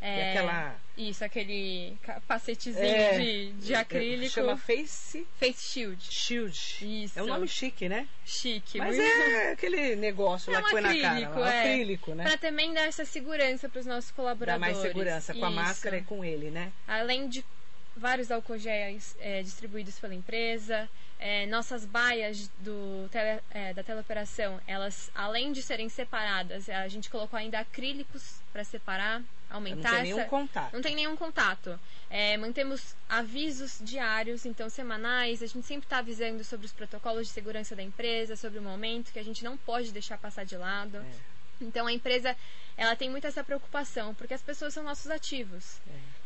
É, 0.00 0.30
aquela... 0.30 0.76
Isso, 0.96 1.24
aquele 1.24 1.96
capacetezinho 2.02 2.84
É, 2.86 3.18
de, 3.18 3.52
de 3.52 3.74
acrílico. 3.74 4.32
Chama 4.32 4.56
Face 4.56 5.26
Face 5.38 5.72
shield. 5.72 6.02
Shield. 6.08 6.58
Isso. 7.04 7.18
É 7.18 7.22
um 7.22 7.26
nome 7.26 7.46
chique, 7.48 7.88
né? 7.88 8.08
Chique. 8.24 8.78
Mas 8.78 8.96
muito- 8.96 9.08
é 9.10 9.52
aquele 9.52 9.96
negócio 9.96 10.50
É 10.50 10.54
lá 10.54 10.60
um 10.60 10.64
que 10.64 10.70
põe 10.70 10.80
na 10.80 10.88
cara. 10.96 11.08
acrílico, 11.08 11.38
é. 11.40 11.60
acrílico, 11.60 12.14
né? 12.14 12.24
Para 12.24 12.38
também 12.38 12.72
dar 12.72 12.82
essa 12.86 13.04
segurança 13.04 13.68
para 13.68 13.80
os 13.80 13.86
nossos 13.86 14.10
colaboradores. 14.12 14.60
mais 14.60 14.76
segurança 14.78 15.34
com 15.34 15.44
a 15.44 15.48
Isso. 15.50 15.56
máscara 15.56 15.98
e 15.98 16.02
com 16.02 16.24
ele, 16.24 16.50
né? 16.50 16.72
Além 16.86 17.28
de 17.28 17.44
vários 17.98 18.30
álcool 18.30 18.58
géis 18.58 19.16
é, 19.20 19.42
distribuídos 19.42 19.98
pela 19.98 20.14
empresa, 20.14 20.88
é, 21.18 21.46
nossas 21.46 21.84
baias 21.84 22.48
do 22.60 23.08
tele- 23.10 23.42
é, 23.50 23.74
da 23.74 23.82
teleoperação, 23.82 24.60
elas, 24.66 25.10
além 25.14 25.52
de 25.52 25.62
serem 25.62 25.88
separadas, 25.88 26.68
a 26.68 26.86
gente 26.88 27.10
colocou 27.10 27.36
ainda 27.38 27.58
acrílicos 27.58 28.40
para 28.52 28.62
separar, 28.64 29.20
Não 29.20 29.26
aumentar 29.50 29.90
tem 29.90 30.02
nenhum 30.04 30.24
contato. 30.26 30.72
Não 30.72 30.80
tem 30.82 30.94
nenhum 30.94 31.16
contato. 31.16 31.80
É, 32.08 32.36
mantemos 32.36 32.94
avisos 33.08 33.78
diários, 33.80 34.46
então 34.46 34.70
semanais. 34.70 35.42
A 35.42 35.46
gente 35.46 35.66
sempre 35.66 35.86
está 35.86 35.98
avisando 35.98 36.42
sobre 36.44 36.66
os 36.66 36.72
protocolos 36.72 37.26
de 37.26 37.32
segurança 37.32 37.74
da 37.76 37.82
empresa, 37.82 38.36
sobre 38.36 38.58
o 38.58 38.62
momento 38.62 39.12
que 39.12 39.18
a 39.18 39.24
gente 39.24 39.42
não 39.44 39.56
pode 39.56 39.92
deixar 39.92 40.16
passar 40.18 40.44
de 40.44 40.56
lado. 40.56 40.98
É. 40.98 41.38
Então 41.60 41.86
a 41.88 41.92
empresa 41.92 42.36
ela 42.76 42.94
tem 42.94 43.10
muito 43.10 43.26
essa 43.26 43.42
preocupação, 43.42 44.14
porque 44.14 44.32
as 44.32 44.40
pessoas 44.42 44.72
são 44.72 44.84
nossos 44.84 45.10
ativos. 45.10 45.80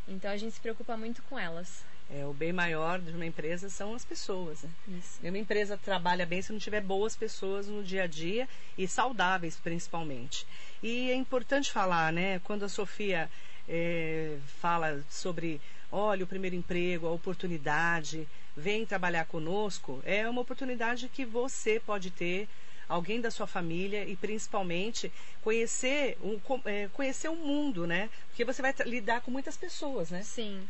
Então 0.07 0.31
a 0.31 0.37
gente 0.37 0.55
se 0.55 0.61
preocupa 0.61 0.97
muito 0.97 1.23
com 1.23 1.39
elas. 1.39 1.85
É, 2.11 2.27
o 2.27 2.33
bem 2.35 2.53
maior 2.53 3.01
de 3.01 3.11
uma 3.13 3.25
empresa 3.25 3.71
são 3.71 3.95
as 3.95 4.05
pessoas, 4.05 4.63
né? 4.63 4.71
Isso. 4.89 5.19
Nenhuma 5.23 5.39
empresa 5.39 5.79
trabalha 5.79 6.27
bem 6.27 6.43
se 6.43 6.53
não 6.53 6.59
tiver 6.59 6.83
boas 6.83 7.17
pessoas 7.17 7.69
no 7.69 7.83
dia 7.83 8.03
a 8.03 8.07
dia 8.07 8.47
e 8.77 8.87
saudáveis, 8.87 9.57
principalmente. 9.57 10.47
E 10.83 11.11
é 11.11 11.15
importante 11.15 11.73
falar, 11.73 12.13
né? 12.13 12.39
Quando 12.41 12.65
a 12.65 12.69
Sofia 12.69 13.31
é, 13.67 14.37
fala 14.61 15.03
sobre, 15.09 15.61
olha, 15.91 16.25
o 16.25 16.27
primeiro 16.27 16.57
emprego, 16.57 17.07
a 17.07 17.13
oportunidade, 17.13 18.29
vem 18.55 18.85
trabalhar 18.85 19.25
conosco, 19.25 20.03
é 20.05 20.29
uma 20.29 20.43
oportunidade 20.43 21.09
que 21.09 21.25
você 21.25 21.81
pode 21.81 22.11
ter, 22.11 22.47
alguém 22.89 23.21
da 23.21 23.31
sua 23.31 23.47
família 23.47 24.05
e 24.05 24.17
principalmente 24.17 25.13
conhecer 25.43 26.17
um, 26.23 26.41
é, 26.65 26.89
conhecer 26.89 27.29
o 27.29 27.37
mundo, 27.37 27.87
né? 27.87 28.11
Porque 28.29 28.45
você 28.45 28.63
vai 28.63 28.75
lidar 28.87 29.21
com 29.23 29.31
muitas 29.31 29.57
pessoas, 29.57 30.11
né? 30.11 30.23
Sim. 30.23 30.69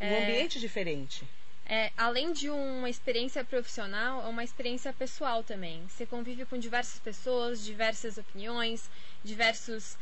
Um 0.00 0.06
É, 0.06 0.18
ambiente 0.22 0.58
diferente. 0.60 1.24
é, 1.66 1.90
além 1.96 2.32
de 2.32 2.50
uma 2.50 2.90
experiência 2.90 3.44
profissional, 3.44 4.22
é 4.22 4.28
uma 4.28 4.44
experiência 4.44 4.92
pessoal 4.92 5.42
também. 5.42 5.86
Você 5.88 6.04
convive 6.06 6.44
com 6.44 6.58
diversas 6.58 7.00
pessoas, 7.00 7.64
diversas 7.64 8.18
opiniões, 8.18 8.90
diversos 9.24 9.96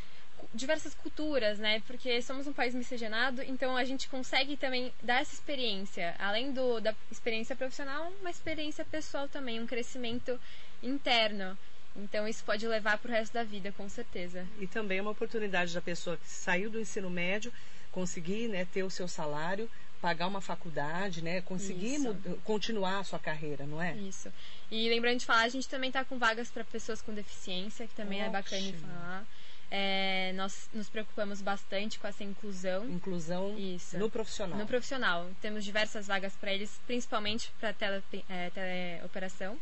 diversas 0.55 0.95
culturas, 0.95 1.59
né? 1.59 1.83
Porque 1.87 2.21
somos 2.23 2.47
um 2.47 2.53
país 2.53 2.75
miscigenado, 2.75 3.43
então 3.43 3.77
a 3.77 3.85
gente 3.85 4.09
consegue 4.09 4.57
também 4.57 4.93
dar 5.03 5.21
essa 5.21 5.35
experiência, 5.35 6.15
além 6.19 6.53
do, 6.53 6.81
da 6.81 6.95
experiência 7.11 7.57
profissional, 7.57 8.13
uma 8.21 8.31
experiência 8.31 8.85
pessoal 8.85 9.29
também, 9.29 9.61
um 9.61 9.67
crescimento 9.67 10.39
interno. 10.83 11.57
Então 11.97 12.27
isso 12.27 12.43
pode 12.45 12.67
levar 12.67 12.99
para 12.99 13.11
o 13.11 13.13
resto 13.13 13.33
da 13.33 13.45
vida, 13.45 13.73
com 13.73 13.89
certeza. 13.89 14.47
E 14.59 14.67
também 14.67 14.99
é 14.99 15.03
uma 15.03 15.11
oportunidade 15.11 15.75
da 15.75 15.81
pessoa 15.81 16.17
que 16.17 16.29
saiu 16.29 16.71
do 16.71 16.81
ensino 16.81 17.11
médio 17.11 17.53
conseguir 17.91 18.49
né, 18.49 18.65
ter 18.65 18.83
o 18.83 18.91
seu 18.91 19.07
salário, 19.07 19.71
pagar 20.01 20.27
uma 20.27 20.41
faculdade, 20.41 21.23
né, 21.23 21.43
conseguir 21.43 21.99
continuar 22.43 23.01
a 23.01 23.05
sua 23.05 23.19
carreira, 23.19 23.67
não 23.67 23.81
é? 23.81 23.95
Isso. 23.95 24.33
E 24.71 24.89
lembrando 24.89 25.19
de 25.19 25.27
falar, 25.27 25.43
a 25.43 25.49
gente 25.49 25.69
também 25.69 25.89
está 25.89 26.03
com 26.05 26.19
vagas 26.19 26.51
para 26.51 26.65
pessoas 26.65 27.03
com 27.03 27.13
deficiência, 27.13 27.87
que 27.87 27.95
também 27.95 28.21
é 28.23 28.29
bacana 28.29 28.63
de 28.63 28.69
Ótimo. 28.69 28.89
falar. 28.89 29.27
É, 29.75 30.35
nós 30.35 30.69
nos 30.75 30.91
preocupamos 30.91 31.41
bastante 31.41 31.99
com 31.99 32.07
essa 32.07 32.23
inclusão 32.23 32.85
Inclusão 32.91 33.59
Isso. 33.59 33.99
no 33.99 34.11
profissional. 34.11 34.59
no 34.59 34.67
profissional. 34.67 35.31
Temos 35.41 35.65
diversas 35.65 36.07
vagas 36.07 36.35
para 36.37 36.53
eles, 36.53 36.79
principalmente 36.87 37.51
para 37.59 37.73
tele, 37.73 38.03
é, 38.29 38.51
teleoperação. 38.51 39.59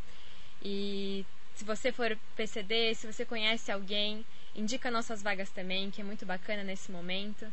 E 0.61 1.25
se 1.55 1.64
você 1.64 1.93
for 1.93 2.19
PCD, 2.37 2.93
se 2.97 3.07
você 3.07 3.25
conhece 3.25 3.71
alguém, 3.71 4.26
indica 4.52 4.90
nossas 4.90 5.23
vagas 5.23 5.49
também, 5.50 5.93
que 5.93 6.00
é 6.00 6.05
muito 6.05 6.26
bacana 6.26 6.64
nesse 6.64 6.90
momento. 6.90 7.47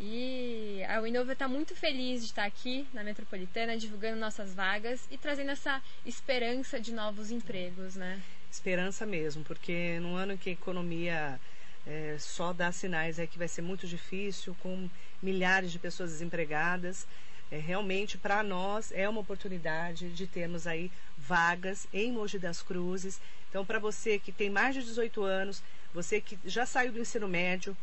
E 0.00 0.82
a 0.88 1.00
Winova 1.00 1.32
está 1.32 1.46
muito 1.46 1.76
feliz 1.76 2.22
de 2.22 2.26
estar 2.26 2.44
aqui 2.44 2.88
na 2.92 3.04
Metropolitana, 3.04 3.76
divulgando 3.76 4.18
nossas 4.18 4.52
vagas 4.52 5.06
e 5.12 5.16
trazendo 5.16 5.52
essa 5.52 5.80
esperança 6.04 6.80
de 6.80 6.92
novos 6.92 7.30
empregos, 7.30 7.94
né? 7.94 8.20
Esperança 8.50 9.06
mesmo, 9.06 9.44
porque 9.44 10.00
num 10.00 10.16
ano 10.16 10.32
em 10.32 10.36
que 10.36 10.50
a 10.50 10.54
economia 10.54 11.38
é, 11.86 12.16
só 12.18 12.52
dá 12.52 12.70
sinais 12.70 13.18
é 13.18 13.26
que 13.26 13.38
vai 13.38 13.48
ser 13.48 13.62
muito 13.62 13.86
difícil, 13.86 14.56
com 14.60 14.88
milhares 15.22 15.72
de 15.72 15.78
pessoas 15.78 16.10
desempregadas. 16.10 17.06
É, 17.50 17.58
realmente, 17.58 18.16
para 18.16 18.42
nós, 18.42 18.92
é 18.92 19.08
uma 19.08 19.20
oportunidade 19.20 20.10
de 20.10 20.26
termos 20.26 20.66
aí 20.66 20.90
vagas 21.18 21.86
em 21.92 22.12
Mogi 22.12 22.38
das 22.38 22.62
Cruzes. 22.62 23.20
Então, 23.48 23.64
para 23.64 23.78
você 23.78 24.18
que 24.18 24.30
tem 24.30 24.48
mais 24.48 24.74
de 24.74 24.82
18 24.82 25.22
anos, 25.24 25.62
você 25.92 26.20
que 26.20 26.38
já 26.44 26.64
saiu 26.64 26.92
do 26.92 27.00
ensino 27.00 27.26
médio, 27.26 27.76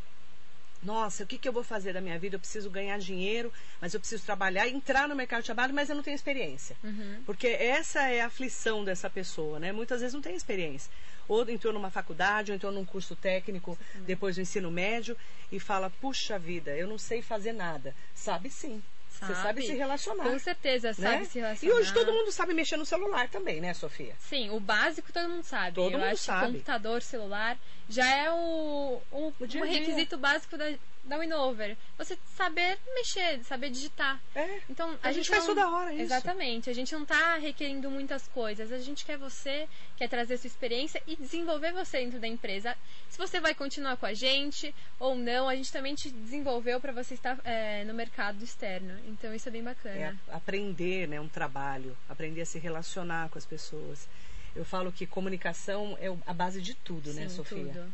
nossa, 0.81 1.23
o 1.23 1.27
que, 1.27 1.37
que 1.37 1.47
eu 1.47 1.51
vou 1.51 1.63
fazer 1.63 1.91
da 1.91 1.99
minha 1.99 2.17
vida? 2.19 2.35
Eu 2.35 2.39
preciso 2.39 2.69
ganhar 2.69 2.97
dinheiro, 2.99 3.51
mas 3.81 3.93
eu 3.93 3.99
preciso 3.99 4.23
trabalhar, 4.23 4.67
entrar 4.69 5.07
no 5.07 5.15
mercado 5.15 5.41
de 5.41 5.47
trabalho, 5.47 5.73
mas 5.73 5.89
eu 5.89 5.95
não 5.95 6.03
tenho 6.03 6.15
experiência. 6.15 6.77
Porque 7.25 7.47
essa 7.47 8.07
é 8.07 8.21
a 8.21 8.27
aflição 8.27 8.85
dessa 8.85 9.09
pessoa, 9.09 9.59
né? 9.59 9.71
Muitas 9.71 9.99
vezes 10.01 10.13
não 10.13 10.21
tem 10.21 10.35
experiência. 10.35 10.91
Ou 11.27 11.49
entrou 11.49 11.73
numa 11.73 11.89
faculdade, 11.89 12.51
ou 12.51 12.55
entrou 12.55 12.71
num 12.71 12.85
curso 12.85 13.15
técnico, 13.15 13.77
depois 14.05 14.35
do 14.35 14.41
ensino 14.41 14.71
médio, 14.71 15.17
e 15.51 15.59
fala, 15.59 15.89
puxa 15.89 16.37
vida, 16.39 16.75
eu 16.75 16.87
não 16.87 16.97
sei 16.97 17.21
fazer 17.21 17.53
nada. 17.53 17.95
Sabe 18.13 18.49
sim. 18.49 18.81
Você 19.09 19.33
sabe 19.35 19.61
se 19.63 19.73
relacionar. 19.73 20.23
Com 20.25 20.37
certeza, 20.37 20.89
né? 20.89 20.93
sabe 20.93 21.25
se 21.25 21.39
relacionar. 21.39 21.75
E 21.75 21.79
hoje 21.79 21.93
todo 21.93 22.13
mundo 22.13 22.31
sabe 22.31 22.53
mexer 22.53 22.77
no 22.77 22.85
celular 22.85 23.27
também, 23.29 23.59
né, 23.59 23.73
Sofia? 23.73 24.13
Sim, 24.19 24.51
o 24.51 24.59
básico 24.59 25.11
todo 25.11 25.27
mundo 25.27 25.43
sabe. 25.43 25.73
Todo 25.73 25.93
Eu 25.93 25.99
mundo 25.99 26.17
sabe. 26.17 26.51
computador, 26.53 27.01
celular 27.01 27.57
já 27.89 28.07
é 28.15 28.31
o, 28.31 29.01
o, 29.11 29.33
O 29.39 29.63
requisito 29.63 30.17
básico 30.17 30.55
da, 30.57 30.71
da 31.07 31.17
Winover? 31.17 31.77
Você 31.97 32.17
saber 32.35 32.77
mexer, 32.93 33.43
saber 33.43 33.69
digitar. 33.69 34.21
É. 34.35 34.59
Então, 34.69 34.97
A 35.01 35.11
gente 35.11 35.29
faz 35.29 35.47
não... 35.47 35.55
toda 35.55 35.69
hora 35.69 35.93
isso. 35.93 36.01
Exatamente. 36.03 36.69
A 36.69 36.73
gente 36.73 36.93
não 36.93 37.03
está 37.03 37.37
requerendo 37.37 37.89
muitas 37.89 38.27
coisas. 38.27 38.71
A 38.71 38.79
gente 38.79 39.05
quer 39.05 39.17
você, 39.17 39.67
quer 39.95 40.07
trazer 40.07 40.37
sua 40.37 40.47
experiência 40.47 41.01
e 41.07 41.15
desenvolver 41.15 41.71
você 41.73 41.99
dentro 41.99 42.19
da 42.19 42.27
empresa. 42.27 42.75
Se 43.09 43.17
você 43.17 43.39
vai 43.39 43.55
continuar 43.55 43.97
com 43.97 44.05
a 44.05 44.13
gente 44.13 44.73
ou 44.99 45.15
não, 45.15 45.47
a 45.49 45.55
gente 45.55 45.71
também 45.71 45.95
te 45.95 46.09
desenvolveu 46.09 46.79
para 46.79 46.91
você 46.91 47.13
estar 47.13 47.39
é, 47.43 47.83
no 47.85 47.93
mercado 47.93 48.43
externo. 48.43 48.99
Então, 49.07 49.33
isso 49.33 49.47
é 49.49 49.51
bem 49.51 49.63
bacana. 49.63 49.95
É 49.95 50.05
a- 50.31 50.37
aprender, 50.37 51.07
né, 51.07 51.19
um 51.19 51.27
trabalho, 51.27 51.97
aprender 52.09 52.41
a 52.41 52.45
se 52.45 52.59
relacionar 52.59 53.29
com 53.29 53.37
as 53.37 53.45
pessoas. 53.45 54.07
Eu 54.55 54.65
falo 54.65 54.91
que 54.91 55.05
comunicação 55.05 55.97
é 56.01 56.07
a 56.25 56.33
base 56.33 56.61
de 56.61 56.73
tudo, 56.73 57.13
né, 57.13 57.23
Sim, 57.29 57.35
Sofia? 57.35 57.57
tudo. 57.65 57.93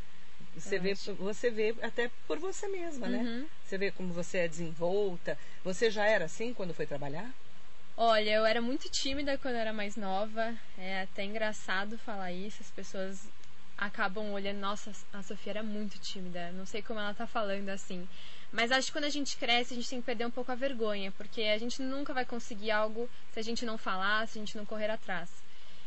Você 0.55 0.79
vê, 0.79 0.93
você 0.93 1.49
vê 1.49 1.75
até 1.81 2.09
por 2.27 2.37
você 2.39 2.67
mesma, 2.67 3.07
né? 3.07 3.19
Uhum. 3.19 3.47
Você 3.63 3.77
vê 3.77 3.91
como 3.91 4.13
você 4.13 4.39
é 4.39 4.47
desenvolta. 4.47 5.37
Você 5.63 5.89
já 5.89 6.05
era 6.05 6.25
assim 6.25 6.53
quando 6.53 6.73
foi 6.73 6.85
trabalhar? 6.85 7.33
Olha, 7.97 8.31
eu 8.31 8.45
era 8.45 8.61
muito 8.61 8.89
tímida 8.89 9.37
quando 9.37 9.55
era 9.55 9.73
mais 9.73 9.95
nova. 9.95 10.55
É 10.77 11.01
até 11.01 11.23
engraçado 11.23 11.97
falar 11.97 12.31
isso. 12.31 12.61
As 12.61 12.71
pessoas 12.71 13.29
acabam 13.77 14.31
olhando, 14.31 14.59
nossa, 14.59 14.91
a 15.11 15.21
Sofia 15.23 15.53
era 15.53 15.63
muito 15.63 15.99
tímida. 15.99 16.51
Não 16.51 16.65
sei 16.65 16.81
como 16.81 16.99
ela 16.99 17.13
tá 17.13 17.27
falando 17.27 17.69
assim. 17.69 18.07
Mas 18.51 18.71
acho 18.71 18.87
que 18.87 18.93
quando 18.93 19.05
a 19.05 19.09
gente 19.09 19.35
cresce, 19.37 19.73
a 19.73 19.75
gente 19.75 19.89
tem 19.89 19.99
que 19.99 20.05
perder 20.05 20.25
um 20.25 20.31
pouco 20.31 20.51
a 20.51 20.55
vergonha, 20.55 21.11
porque 21.11 21.41
a 21.41 21.57
gente 21.57 21.81
nunca 21.81 22.13
vai 22.13 22.25
conseguir 22.25 22.71
algo 22.71 23.09
se 23.31 23.39
a 23.39 23.43
gente 23.43 23.65
não 23.65 23.77
falar, 23.77 24.27
se 24.27 24.37
a 24.37 24.41
gente 24.41 24.55
não 24.55 24.65
correr 24.65 24.89
atrás. 24.89 25.29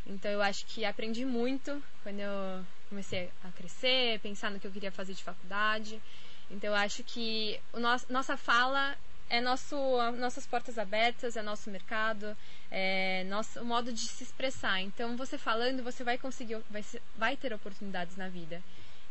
Então 0.05 0.29
eu 0.31 0.41
acho 0.41 0.65
que 0.65 0.85
aprendi 0.85 1.25
muito 1.25 1.81
quando 2.03 2.19
eu 2.19 2.65
comecei 2.89 3.29
a 3.43 3.51
crescer, 3.51 4.19
pensar 4.19 4.51
no 4.51 4.59
que 4.59 4.67
eu 4.67 4.71
queria 4.71 4.91
fazer 4.91 5.13
de 5.13 5.23
faculdade. 5.23 6.01
Então 6.49 6.69
eu 6.69 6.75
acho 6.75 7.03
que 7.03 7.59
o 7.73 7.79
nosso, 7.79 8.05
nossa 8.11 8.37
fala 8.37 8.95
é 9.29 9.41
nosso, 9.41 9.75
nossas 10.17 10.47
portas 10.47 10.77
abertas, 10.77 11.35
é 11.35 11.41
nosso 11.41 11.69
mercado, 11.69 12.35
é 12.71 13.25
nosso 13.25 13.63
modo 13.65 13.91
de 13.91 13.99
se 13.99 14.23
expressar. 14.23 14.81
Então 14.81 15.17
você 15.17 15.37
falando, 15.37 15.83
você 15.83 16.03
vai 16.03 16.17
conseguir, 16.17 16.57
vai, 16.69 16.83
vai 17.15 17.37
ter 17.37 17.53
oportunidades 17.53 18.15
na 18.15 18.29
vida. 18.29 18.61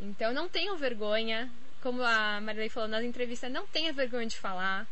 Então 0.00 0.33
não 0.33 0.49
tenham 0.49 0.76
vergonha, 0.76 1.50
como 1.83 2.02
a 2.02 2.40
Marilei 2.40 2.68
falou 2.68 2.88
nas 2.88 3.04
entrevistas, 3.04 3.52
não 3.52 3.66
tenha 3.66 3.92
vergonha 3.92 4.26
de 4.26 4.37
falar. 4.37 4.87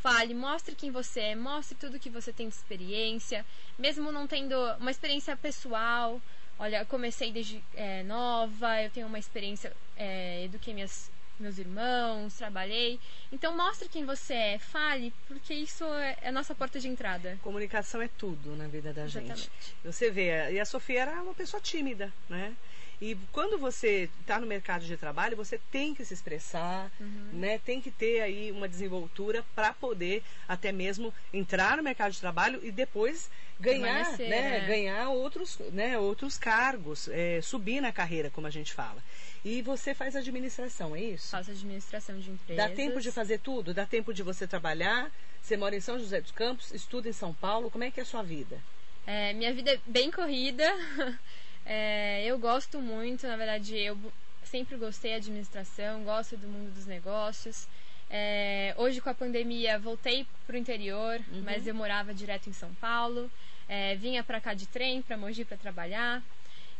Fale, 0.00 0.32
mostre 0.32 0.76
quem 0.76 0.92
você 0.92 1.20
é, 1.20 1.34
mostre 1.34 1.76
tudo 1.76 1.98
que 1.98 2.08
você 2.08 2.32
tem 2.32 2.48
de 2.48 2.54
experiência, 2.54 3.44
mesmo 3.76 4.12
não 4.12 4.28
tendo 4.28 4.54
uma 4.78 4.92
experiência 4.92 5.36
pessoal. 5.36 6.20
Olha, 6.58 6.80
eu 6.80 6.86
comecei 6.86 7.30
desde 7.30 7.62
é, 7.74 8.02
nova, 8.02 8.82
eu 8.82 8.90
tenho 8.90 9.06
uma 9.06 9.18
experiência, 9.18 9.72
é, 9.96 10.44
eduquei 10.44 10.74
minhas, 10.74 11.10
meus 11.38 11.56
irmãos, 11.56 12.34
trabalhei. 12.34 12.98
Então 13.30 13.56
mostre 13.56 13.88
quem 13.88 14.04
você 14.04 14.34
é, 14.34 14.58
fale, 14.58 15.12
porque 15.28 15.54
isso 15.54 15.84
é 15.84 16.16
é 16.20 16.28
a 16.28 16.32
nossa 16.32 16.54
porta 16.54 16.80
de 16.80 16.88
entrada. 16.88 17.38
Comunicação 17.42 18.02
é 18.02 18.08
tudo 18.08 18.56
na 18.56 18.66
vida 18.66 18.92
da 18.92 19.06
gente. 19.06 19.24
Exatamente. 19.24 19.50
Você 19.84 20.10
vê, 20.10 20.50
e 20.52 20.58
a 20.60 20.64
Sofia 20.64 21.02
era 21.02 21.22
uma 21.22 21.34
pessoa 21.34 21.60
tímida, 21.60 22.12
né? 22.28 22.56
E 23.00 23.16
quando 23.32 23.58
você 23.58 24.10
está 24.20 24.40
no 24.40 24.46
mercado 24.46 24.84
de 24.84 24.96
trabalho, 24.96 25.36
você 25.36 25.58
tem 25.70 25.94
que 25.94 26.04
se 26.04 26.12
expressar, 26.14 26.90
Uhum. 26.98 27.28
né? 27.32 27.58
Tem 27.58 27.80
que 27.80 27.90
ter 27.90 28.20
aí 28.20 28.50
uma 28.50 28.68
desenvoltura 28.68 29.44
para 29.54 29.72
poder 29.72 30.22
até 30.48 30.72
mesmo 30.72 31.14
entrar 31.32 31.76
no 31.76 31.82
mercado 31.82 32.12
de 32.12 32.20
trabalho 32.20 32.58
e 32.62 32.72
depois 32.72 33.30
ganhar, 33.60 34.18
né? 34.18 34.28
né? 34.28 34.66
Ganhar 34.66 35.10
outros, 35.10 35.58
né? 35.72 35.96
Outros 35.98 36.36
cargos, 36.36 37.08
é, 37.08 37.40
subir 37.40 37.80
na 37.80 37.92
carreira, 37.92 38.30
como 38.30 38.46
a 38.48 38.50
gente 38.50 38.72
fala. 38.72 39.02
E 39.44 39.62
você 39.62 39.94
faz 39.94 40.16
administração, 40.16 40.96
é 40.96 41.00
isso? 41.00 41.30
Faço 41.30 41.52
administração 41.52 42.18
de 42.18 42.30
empresas. 42.30 42.68
Dá 42.68 42.74
tempo 42.74 43.00
de 43.00 43.12
fazer 43.12 43.38
tudo? 43.38 43.72
Dá 43.72 43.86
tempo 43.86 44.12
de 44.12 44.24
você 44.24 44.46
trabalhar? 44.46 45.10
Você 45.40 45.56
mora 45.56 45.76
em 45.76 45.80
São 45.80 45.98
José 45.98 46.20
dos 46.20 46.32
Campos, 46.32 46.72
estuda 46.72 47.08
em 47.08 47.12
São 47.12 47.32
Paulo. 47.32 47.70
Como 47.70 47.84
é 47.84 47.90
que 47.92 48.00
é 48.00 48.02
a 48.02 48.06
sua 48.06 48.22
vida? 48.24 48.60
É, 49.06 49.32
minha 49.32 49.54
vida 49.54 49.70
é 49.72 49.80
bem 49.86 50.10
corrida. 50.10 50.64
É, 51.70 52.24
eu 52.24 52.38
gosto 52.38 52.80
muito, 52.80 53.26
na 53.26 53.36
verdade, 53.36 53.76
eu 53.76 53.94
sempre 54.42 54.74
gostei 54.78 55.10
de 55.10 55.16
administração, 55.16 56.02
gosto 56.02 56.34
do 56.34 56.48
mundo 56.48 56.72
dos 56.72 56.86
negócios. 56.86 57.68
É, 58.08 58.74
hoje, 58.78 59.02
com 59.02 59.10
a 59.10 59.14
pandemia, 59.14 59.78
voltei 59.78 60.26
para 60.46 60.54
o 60.54 60.58
interior, 60.58 61.20
mas 61.44 61.66
eu 61.66 61.74
morava 61.74 62.14
direto 62.14 62.48
em 62.48 62.54
São 62.54 62.72
Paulo. 62.76 63.30
É, 63.68 63.94
vinha 63.96 64.24
para 64.24 64.40
cá 64.40 64.54
de 64.54 64.66
trem, 64.66 65.02
para 65.02 65.18
Mogi, 65.18 65.44
para 65.44 65.58
trabalhar. 65.58 66.22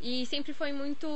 E 0.00 0.24
sempre 0.24 0.54
foi 0.54 0.72
muito 0.72 1.06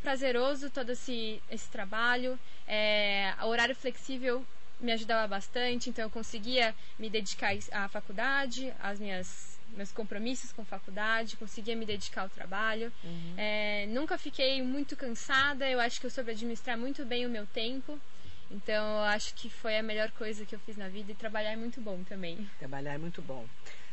prazeroso 0.00 0.70
todo 0.70 0.92
esse, 0.92 1.42
esse 1.50 1.68
trabalho. 1.68 2.38
É, 2.66 3.34
o 3.42 3.46
horário 3.48 3.74
flexível 3.74 4.42
me 4.80 4.92
ajudava 4.92 5.28
bastante, 5.28 5.90
então 5.90 6.06
eu 6.06 6.10
conseguia 6.10 6.74
me 6.98 7.10
dedicar 7.10 7.52
à 7.72 7.88
faculdade, 7.88 8.72
às 8.80 8.98
minhas 8.98 9.55
meus 9.76 9.92
compromissos 9.92 10.52
com 10.52 10.62
a 10.62 10.64
faculdade, 10.64 11.36
conseguia 11.36 11.76
me 11.76 11.84
dedicar 11.84 12.22
ao 12.22 12.28
trabalho. 12.28 12.92
É, 13.36 13.86
nunca 13.88 14.16
fiquei 14.16 14.62
muito 14.62 14.96
cansada, 14.96 15.68
eu 15.68 15.78
acho 15.78 16.00
que 16.00 16.06
eu 16.06 16.10
soube 16.10 16.30
administrar 16.30 16.78
muito 16.78 17.04
bem 17.04 17.26
o 17.26 17.30
meu 17.30 17.46
tempo. 17.46 18.00
Então 18.50 18.98
eu 18.98 19.04
acho 19.04 19.34
que 19.34 19.50
foi 19.50 19.76
a 19.76 19.82
melhor 19.82 20.10
coisa 20.12 20.46
que 20.46 20.54
eu 20.54 20.58
fiz 20.60 20.76
na 20.76 20.88
vida 20.88 21.12
e 21.12 21.14
trabalhar 21.14 21.52
é 21.52 21.56
muito 21.56 21.80
bom 21.80 22.02
também. 22.04 22.48
Trabalhar 22.58 22.94
é 22.94 22.98
muito 22.98 23.20
bom. 23.20 23.46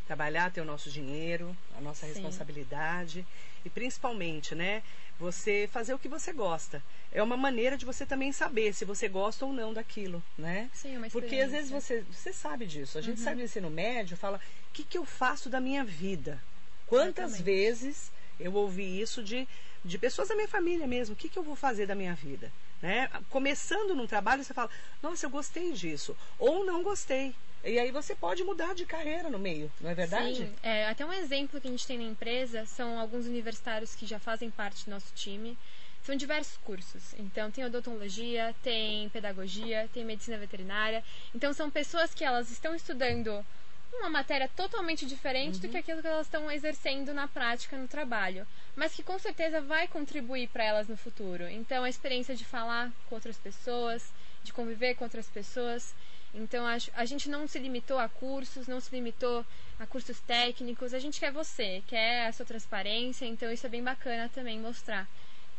Trabalhar, 0.07 0.51
ter 0.51 0.61
o 0.61 0.65
nosso 0.65 0.89
dinheiro, 0.89 1.55
a 1.77 1.81
nossa 1.81 2.05
Sim. 2.05 2.13
responsabilidade 2.13 3.25
e 3.63 3.69
principalmente, 3.69 4.53
né, 4.53 4.83
você 5.17 5.69
fazer 5.71 5.93
o 5.93 5.99
que 5.99 6.09
você 6.09 6.33
gosta. 6.33 6.83
É 7.11 7.23
uma 7.23 7.37
maneira 7.37 7.77
de 7.77 7.85
você 7.85 8.05
também 8.05 8.31
saber 8.31 8.73
se 8.73 8.83
você 8.83 9.07
gosta 9.07 9.45
ou 9.45 9.53
não 9.53 9.73
daquilo, 9.73 10.21
né? 10.37 10.69
Sim, 10.73 10.95
é 10.95 10.97
uma 10.97 11.09
Porque 11.09 11.37
às 11.37 11.51
vezes 11.51 11.71
você, 11.71 12.01
você 12.01 12.33
sabe 12.33 12.65
disso. 12.65 12.97
A 12.97 13.01
gente 13.01 13.19
Uhum. 13.19 13.23
sabe 13.23 13.37
no 13.37 13.43
ensino 13.43 13.69
médio, 13.69 14.17
fala, 14.17 14.37
o 14.37 14.73
que, 14.73 14.83
que 14.83 14.97
eu 14.97 15.05
faço 15.05 15.49
da 15.49 15.61
minha 15.61 15.83
vida? 15.83 16.41
Quantas 16.87 17.31
Exatamente. 17.31 17.43
vezes 17.43 18.11
eu 18.39 18.53
ouvi 18.53 18.99
isso 18.99 19.23
de, 19.23 19.47
de 19.85 19.97
pessoas 19.97 20.27
da 20.27 20.35
minha 20.35 20.47
família 20.47 20.85
mesmo, 20.85 21.13
o 21.13 21.17
que, 21.17 21.29
que 21.29 21.39
eu 21.39 21.43
vou 21.43 21.55
fazer 21.55 21.85
da 21.85 21.95
minha 21.95 22.13
vida? 22.13 22.51
Né? 22.81 23.07
Começando 23.29 23.95
num 23.95 24.05
trabalho, 24.05 24.43
você 24.43 24.53
fala, 24.53 24.69
nossa, 25.01 25.25
eu 25.25 25.29
gostei 25.29 25.71
disso. 25.71 26.17
Ou 26.37 26.65
não 26.65 26.83
gostei. 26.83 27.33
E 27.63 27.79
aí 27.79 27.91
você 27.91 28.13
pode 28.13 28.43
mudar 28.43 28.75
de 28.75 28.85
carreira 28.85 29.29
no 29.29 29.39
meio, 29.39 29.71
não 29.79 29.89
é 29.89 29.93
verdade? 29.93 30.35
Sim, 30.35 30.53
é, 30.61 30.85
até 30.87 31.05
um 31.05 31.13
exemplo 31.13 31.61
que 31.61 31.67
a 31.67 31.71
gente 31.71 31.87
tem 31.87 31.97
na 31.97 32.03
empresa 32.03 32.65
são 32.65 32.99
alguns 32.99 33.25
universitários 33.25 33.95
que 33.95 34.05
já 34.05 34.19
fazem 34.19 34.51
parte 34.51 34.83
do 34.85 34.91
nosso 34.91 35.13
time. 35.13 35.57
São 36.03 36.13
diversos 36.13 36.57
cursos. 36.57 37.13
Então, 37.17 37.49
tem 37.49 37.63
odontologia, 37.63 38.53
tem 38.61 39.07
pedagogia, 39.09 39.89
tem 39.93 40.03
medicina 40.03 40.37
veterinária. 40.37 41.01
Então, 41.33 41.53
são 41.53 41.71
pessoas 41.71 42.13
que 42.13 42.25
elas 42.25 42.51
estão 42.51 42.75
estudando 42.75 43.45
uma 43.93 44.09
matéria 44.09 44.49
totalmente 44.49 45.05
diferente 45.05 45.59
do 45.59 45.69
que 45.69 45.77
aquilo 45.77 46.01
que 46.01 46.07
elas 46.07 46.27
estão 46.27 46.51
exercendo 46.51 47.13
na 47.13 47.27
prática 47.27 47.77
no 47.77 47.87
trabalho, 47.87 48.45
mas 48.75 48.93
que 48.93 49.03
com 49.03 49.17
certeza 49.19 49.61
vai 49.61 49.87
contribuir 49.87 50.49
para 50.49 50.63
elas 50.65 50.87
no 50.87 50.97
futuro. 50.97 51.47
Então, 51.47 51.83
a 51.85 51.89
experiência 51.89 52.35
de 52.35 52.43
falar 52.43 52.91
com 53.07 53.15
outras 53.15 53.37
pessoas, 53.37 54.11
de 54.43 54.51
conviver 54.51 54.95
com 54.95 55.05
outras 55.05 55.27
pessoas. 55.27 55.93
Então, 56.33 56.65
acho, 56.65 56.89
a 56.95 57.05
gente 57.05 57.29
não 57.29 57.47
se 57.47 57.59
limitou 57.59 57.99
a 57.99 58.09
cursos, 58.09 58.67
não 58.67 58.79
se 58.79 58.93
limitou 58.93 59.45
a 59.79 59.85
cursos 59.85 60.19
técnicos. 60.19 60.93
A 60.93 60.99
gente 60.99 61.19
quer 61.19 61.31
você, 61.31 61.83
quer 61.87 62.27
a 62.27 62.33
sua 62.33 62.45
transparência. 62.45 63.25
Então, 63.25 63.51
isso 63.51 63.65
é 63.65 63.69
bem 63.69 63.83
bacana 63.83 64.29
também 64.33 64.59
mostrar 64.59 65.07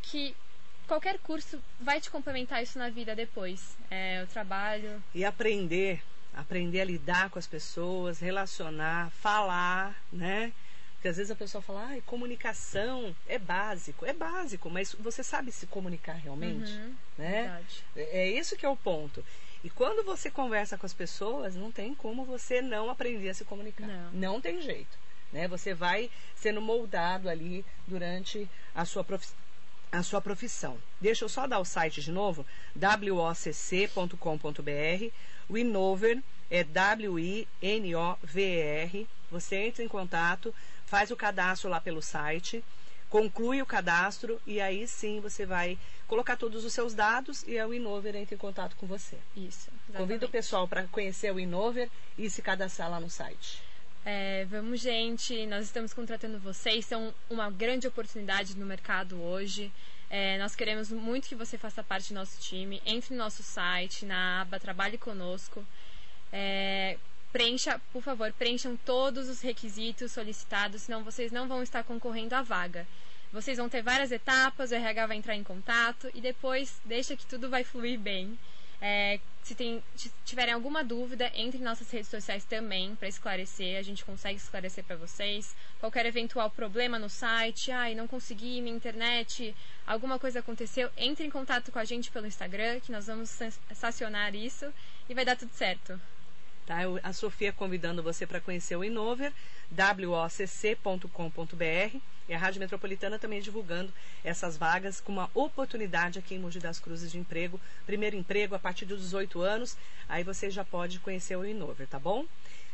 que 0.01 0.35
qualquer 0.87 1.17
curso 1.19 1.61
vai 1.79 1.99
te 2.01 2.09
complementar 2.09 2.61
isso 2.61 2.77
na 2.77 2.89
vida 2.89 3.15
depois. 3.15 3.77
É, 3.89 4.21
o 4.23 4.27
trabalho. 4.27 5.01
E 5.13 5.23
aprender, 5.23 6.03
aprender 6.33 6.81
a 6.81 6.85
lidar 6.85 7.29
com 7.29 7.39
as 7.39 7.47
pessoas, 7.47 8.19
relacionar, 8.19 9.09
falar, 9.11 9.95
né? 10.11 10.51
Porque 11.05 11.11
às 11.11 11.17
vezes 11.17 11.29
a 11.29 11.35
pessoa 11.35 11.61
fala, 11.61 11.85
ai, 11.85 12.01
comunicação 12.03 13.15
é 13.27 13.37
básico. 13.37 14.07
É 14.07 14.13
básico, 14.13 14.71
mas 14.71 14.95
você 14.99 15.23
sabe 15.23 15.51
se 15.51 15.67
comunicar 15.67 16.13
realmente, 16.13 16.71
Uhum, 16.71 16.95
né? 17.15 17.41
Verdade. 17.43 17.83
É 17.95 18.21
é 18.21 18.27
isso 18.31 18.55
que 18.57 18.65
é 18.65 18.69
o 18.69 18.75
ponto. 18.75 19.23
E 19.63 19.69
quando 19.69 20.03
você 20.03 20.31
conversa 20.31 20.79
com 20.79 20.85
as 20.87 20.95
pessoas, 20.95 21.55
não 21.55 21.71
tem 21.71 21.93
como 21.93 22.25
você 22.25 22.59
não 22.59 22.89
aprender 22.89 23.29
a 23.29 23.35
se 23.35 23.45
comunicar. 23.45 23.85
Não. 24.13 24.41
tem 24.41 24.59
jeito. 24.59 24.97
Né? 25.31 25.47
Você 25.47 25.75
vai 25.75 26.09
sendo 26.35 26.59
moldado 26.59 27.29
ali 27.29 27.63
durante 27.85 28.49
a 28.73 28.83
sua, 28.83 29.03
profi- 29.03 29.29
a 29.91 30.01
sua 30.01 30.19
profissão. 30.21 30.75
Deixa 30.99 31.23
eu 31.23 31.29
só 31.29 31.45
dar 31.45 31.59
o 31.59 31.65
site 31.65 32.01
de 32.01 32.11
novo, 32.11 32.43
wocc.com.br. 32.75 34.15
O 35.47 35.55
Inover 35.55 36.19
é 36.49 36.63
W-I-N-O-V-E-R. 36.63 37.47
Você 39.31 39.55
entra 39.57 39.83
em 39.83 39.87
contato, 39.87 40.53
faz 40.85 41.11
o 41.11 41.15
cadastro 41.15 41.69
lá 41.69 41.81
pelo 41.81 42.01
site, 42.01 42.63
conclui 43.09 43.61
o 43.61 43.65
cadastro 43.65 44.41
e 44.45 44.59
aí 44.59 44.87
sim 44.87 45.19
você 45.19 45.45
vai 45.45 45.77
colocar 46.07 46.35
todos 46.35 46.63
os 46.63 46.73
seus 46.73 46.93
dados 46.93 47.43
e 47.47 47.57
a 47.57 47.67
Inover 47.67 48.15
entra 48.15 48.35
em 48.35 48.37
contato 48.37 48.75
com 48.75 48.85
você. 48.85 49.17
Isso. 49.35 49.69
Convido 49.87 49.97
o 49.97 50.03
exatamente. 50.03 50.31
pessoal 50.31 50.67
para 50.67 50.83
conhecer 50.87 51.31
o 51.33 51.39
Inover 51.39 51.89
e 52.17 52.29
se 52.29 52.41
cadastrar 52.41 52.89
lá 52.89 52.99
no 52.99 53.09
site. 53.09 53.61
É, 54.05 54.45
vamos, 54.45 54.81
gente. 54.81 55.47
Nós 55.47 55.65
estamos 55.65 55.91
contratando 55.91 56.39
vocês. 56.39 56.85
São 56.85 57.13
uma 57.27 57.49
grande 57.49 57.87
oportunidade 57.87 58.55
no 58.55 58.65
mercado 58.65 59.19
hoje. 59.19 59.71
É, 60.09 60.37
nós 60.37 60.55
queremos 60.55 60.91
muito 60.91 61.27
que 61.27 61.33
você 61.33 61.57
faça 61.57 61.83
parte 61.83 62.13
do 62.13 62.15
nosso 62.15 62.39
time. 62.39 62.81
Entre 62.85 63.15
no 63.15 63.23
nosso 63.23 63.41
site, 63.41 64.05
na 64.05 64.41
aba 64.41 64.59
Trabalhe 64.59 64.97
Conosco. 64.97 65.65
É, 66.31 66.97
preencha, 67.35 67.81
por 67.91 68.01
favor, 68.01 68.31
preencham 68.31 68.77
todos 68.77 69.27
os 69.27 69.41
requisitos 69.41 70.13
solicitados, 70.13 70.83
senão 70.83 71.03
vocês 71.03 71.33
não 71.33 71.49
vão 71.49 71.61
estar 71.61 71.83
concorrendo 71.83 72.33
à 72.33 72.41
vaga. 72.41 72.87
Vocês 73.29 73.57
vão 73.57 73.67
ter 73.67 73.81
várias 73.81 74.09
etapas, 74.09 74.71
o 74.71 74.75
RH 74.75 75.05
vai 75.05 75.17
entrar 75.17 75.35
em 75.35 75.43
contato 75.43 76.09
e 76.13 76.21
depois 76.21 76.79
deixa 76.85 77.13
que 77.17 77.25
tudo 77.25 77.49
vai 77.49 77.65
fluir 77.65 77.99
bem. 77.99 78.39
É, 78.81 79.19
se 79.43 79.53
tem, 79.53 79.83
tiverem 80.23 80.53
alguma 80.53 80.81
dúvida, 80.81 81.29
entre 81.35 81.59
em 81.59 81.61
nossas 81.61 81.91
redes 81.91 82.07
sociais 82.07 82.45
também 82.45 82.95
para 82.95 83.09
esclarecer. 83.09 83.77
A 83.77 83.81
gente 83.81 84.05
consegue 84.05 84.37
esclarecer 84.37 84.85
para 84.85 84.95
vocês. 84.95 85.53
Qualquer 85.81 86.05
eventual 86.05 86.49
problema 86.49 86.97
no 86.97 87.09
site, 87.09 87.69
ai, 87.69 87.95
não 87.95 88.07
consegui, 88.07 88.61
minha 88.61 88.77
internet, 88.77 89.53
alguma 89.85 90.17
coisa 90.17 90.39
aconteceu, 90.39 90.89
entre 90.95 91.27
em 91.27 91.29
contato 91.29 91.69
com 91.69 91.79
a 91.79 91.83
gente 91.83 92.11
pelo 92.11 92.27
Instagram, 92.27 92.79
que 92.79 92.93
nós 92.93 93.07
vamos 93.07 93.37
sancionar 93.73 94.33
isso 94.33 94.73
e 95.09 95.13
vai 95.13 95.25
dar 95.25 95.35
tudo 95.35 95.51
certo. 95.51 95.99
Tá? 96.65 96.77
A 97.03 97.13
Sofia 97.13 97.53
convidando 97.53 98.01
você 98.01 98.25
para 98.25 98.41
conhecer 98.41 98.75
o 98.75 98.83
Inover, 98.83 99.31
wocc.com.br 99.71 101.07
e 102.27 102.33
a 102.33 102.37
Rádio 102.37 102.59
Metropolitana 102.59 103.19
também 103.19 103.39
divulgando 103.39 103.93
essas 104.23 104.57
vagas 104.57 104.99
com 104.99 105.11
uma 105.11 105.29
oportunidade 105.35 106.17
aqui 106.17 106.33
em 106.33 106.39
Mogi 106.39 106.59
das 106.59 106.79
Cruzes 106.79 107.11
de 107.11 107.19
emprego. 107.19 107.61
Primeiro 107.85 108.15
emprego 108.15 108.55
a 108.55 108.59
partir 108.59 108.85
dos 108.85 109.01
18 109.01 109.41
anos, 109.41 109.77
aí 110.09 110.23
você 110.23 110.49
já 110.49 110.65
pode 110.65 110.99
conhecer 110.99 111.35
o 111.35 111.45
Inover, 111.45 111.87
tá 111.87 111.99
bom? 111.99 112.25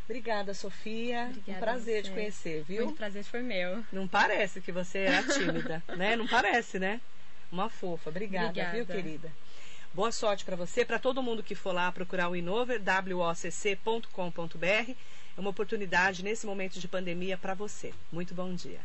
Obrigada, 0.05 0.53
Sofia. 0.53 1.27
Obrigada 1.29 1.57
um 1.57 1.59
prazer 1.59 2.03
te 2.03 2.11
conhecer, 2.11 2.63
viu? 2.63 2.85
Muito 2.85 2.97
prazer 2.97 3.23
foi 3.23 3.41
meu. 3.41 3.83
Não 3.91 4.07
parece 4.07 4.61
que 4.61 4.71
você 4.71 4.99
era 4.99 5.23
tímida, 5.23 5.83
né? 5.95 6.15
Não 6.15 6.27
parece, 6.27 6.79
né? 6.79 7.01
Uma 7.51 7.69
fofa. 7.69 8.09
Obrigada, 8.09 8.47
Obrigada. 8.47 8.75
viu, 8.75 8.85
querida? 8.85 9.31
Boa 9.93 10.09
sorte 10.09 10.45
para 10.45 10.55
você, 10.55 10.85
para 10.85 10.97
todo 10.97 11.21
mundo 11.21 11.43
que 11.43 11.53
for 11.53 11.73
lá 11.73 11.91
procurar 11.91 12.29
o 12.29 12.35
Inover, 12.35 12.81
wocc.com.br. 13.13 14.65
É 14.65 14.95
uma 15.39 15.49
oportunidade 15.49 16.23
nesse 16.23 16.45
momento 16.45 16.79
de 16.79 16.87
pandemia 16.87 17.37
para 17.37 17.53
você. 17.53 17.93
Muito 18.09 18.33
bom 18.33 18.53
dia. 18.55 18.79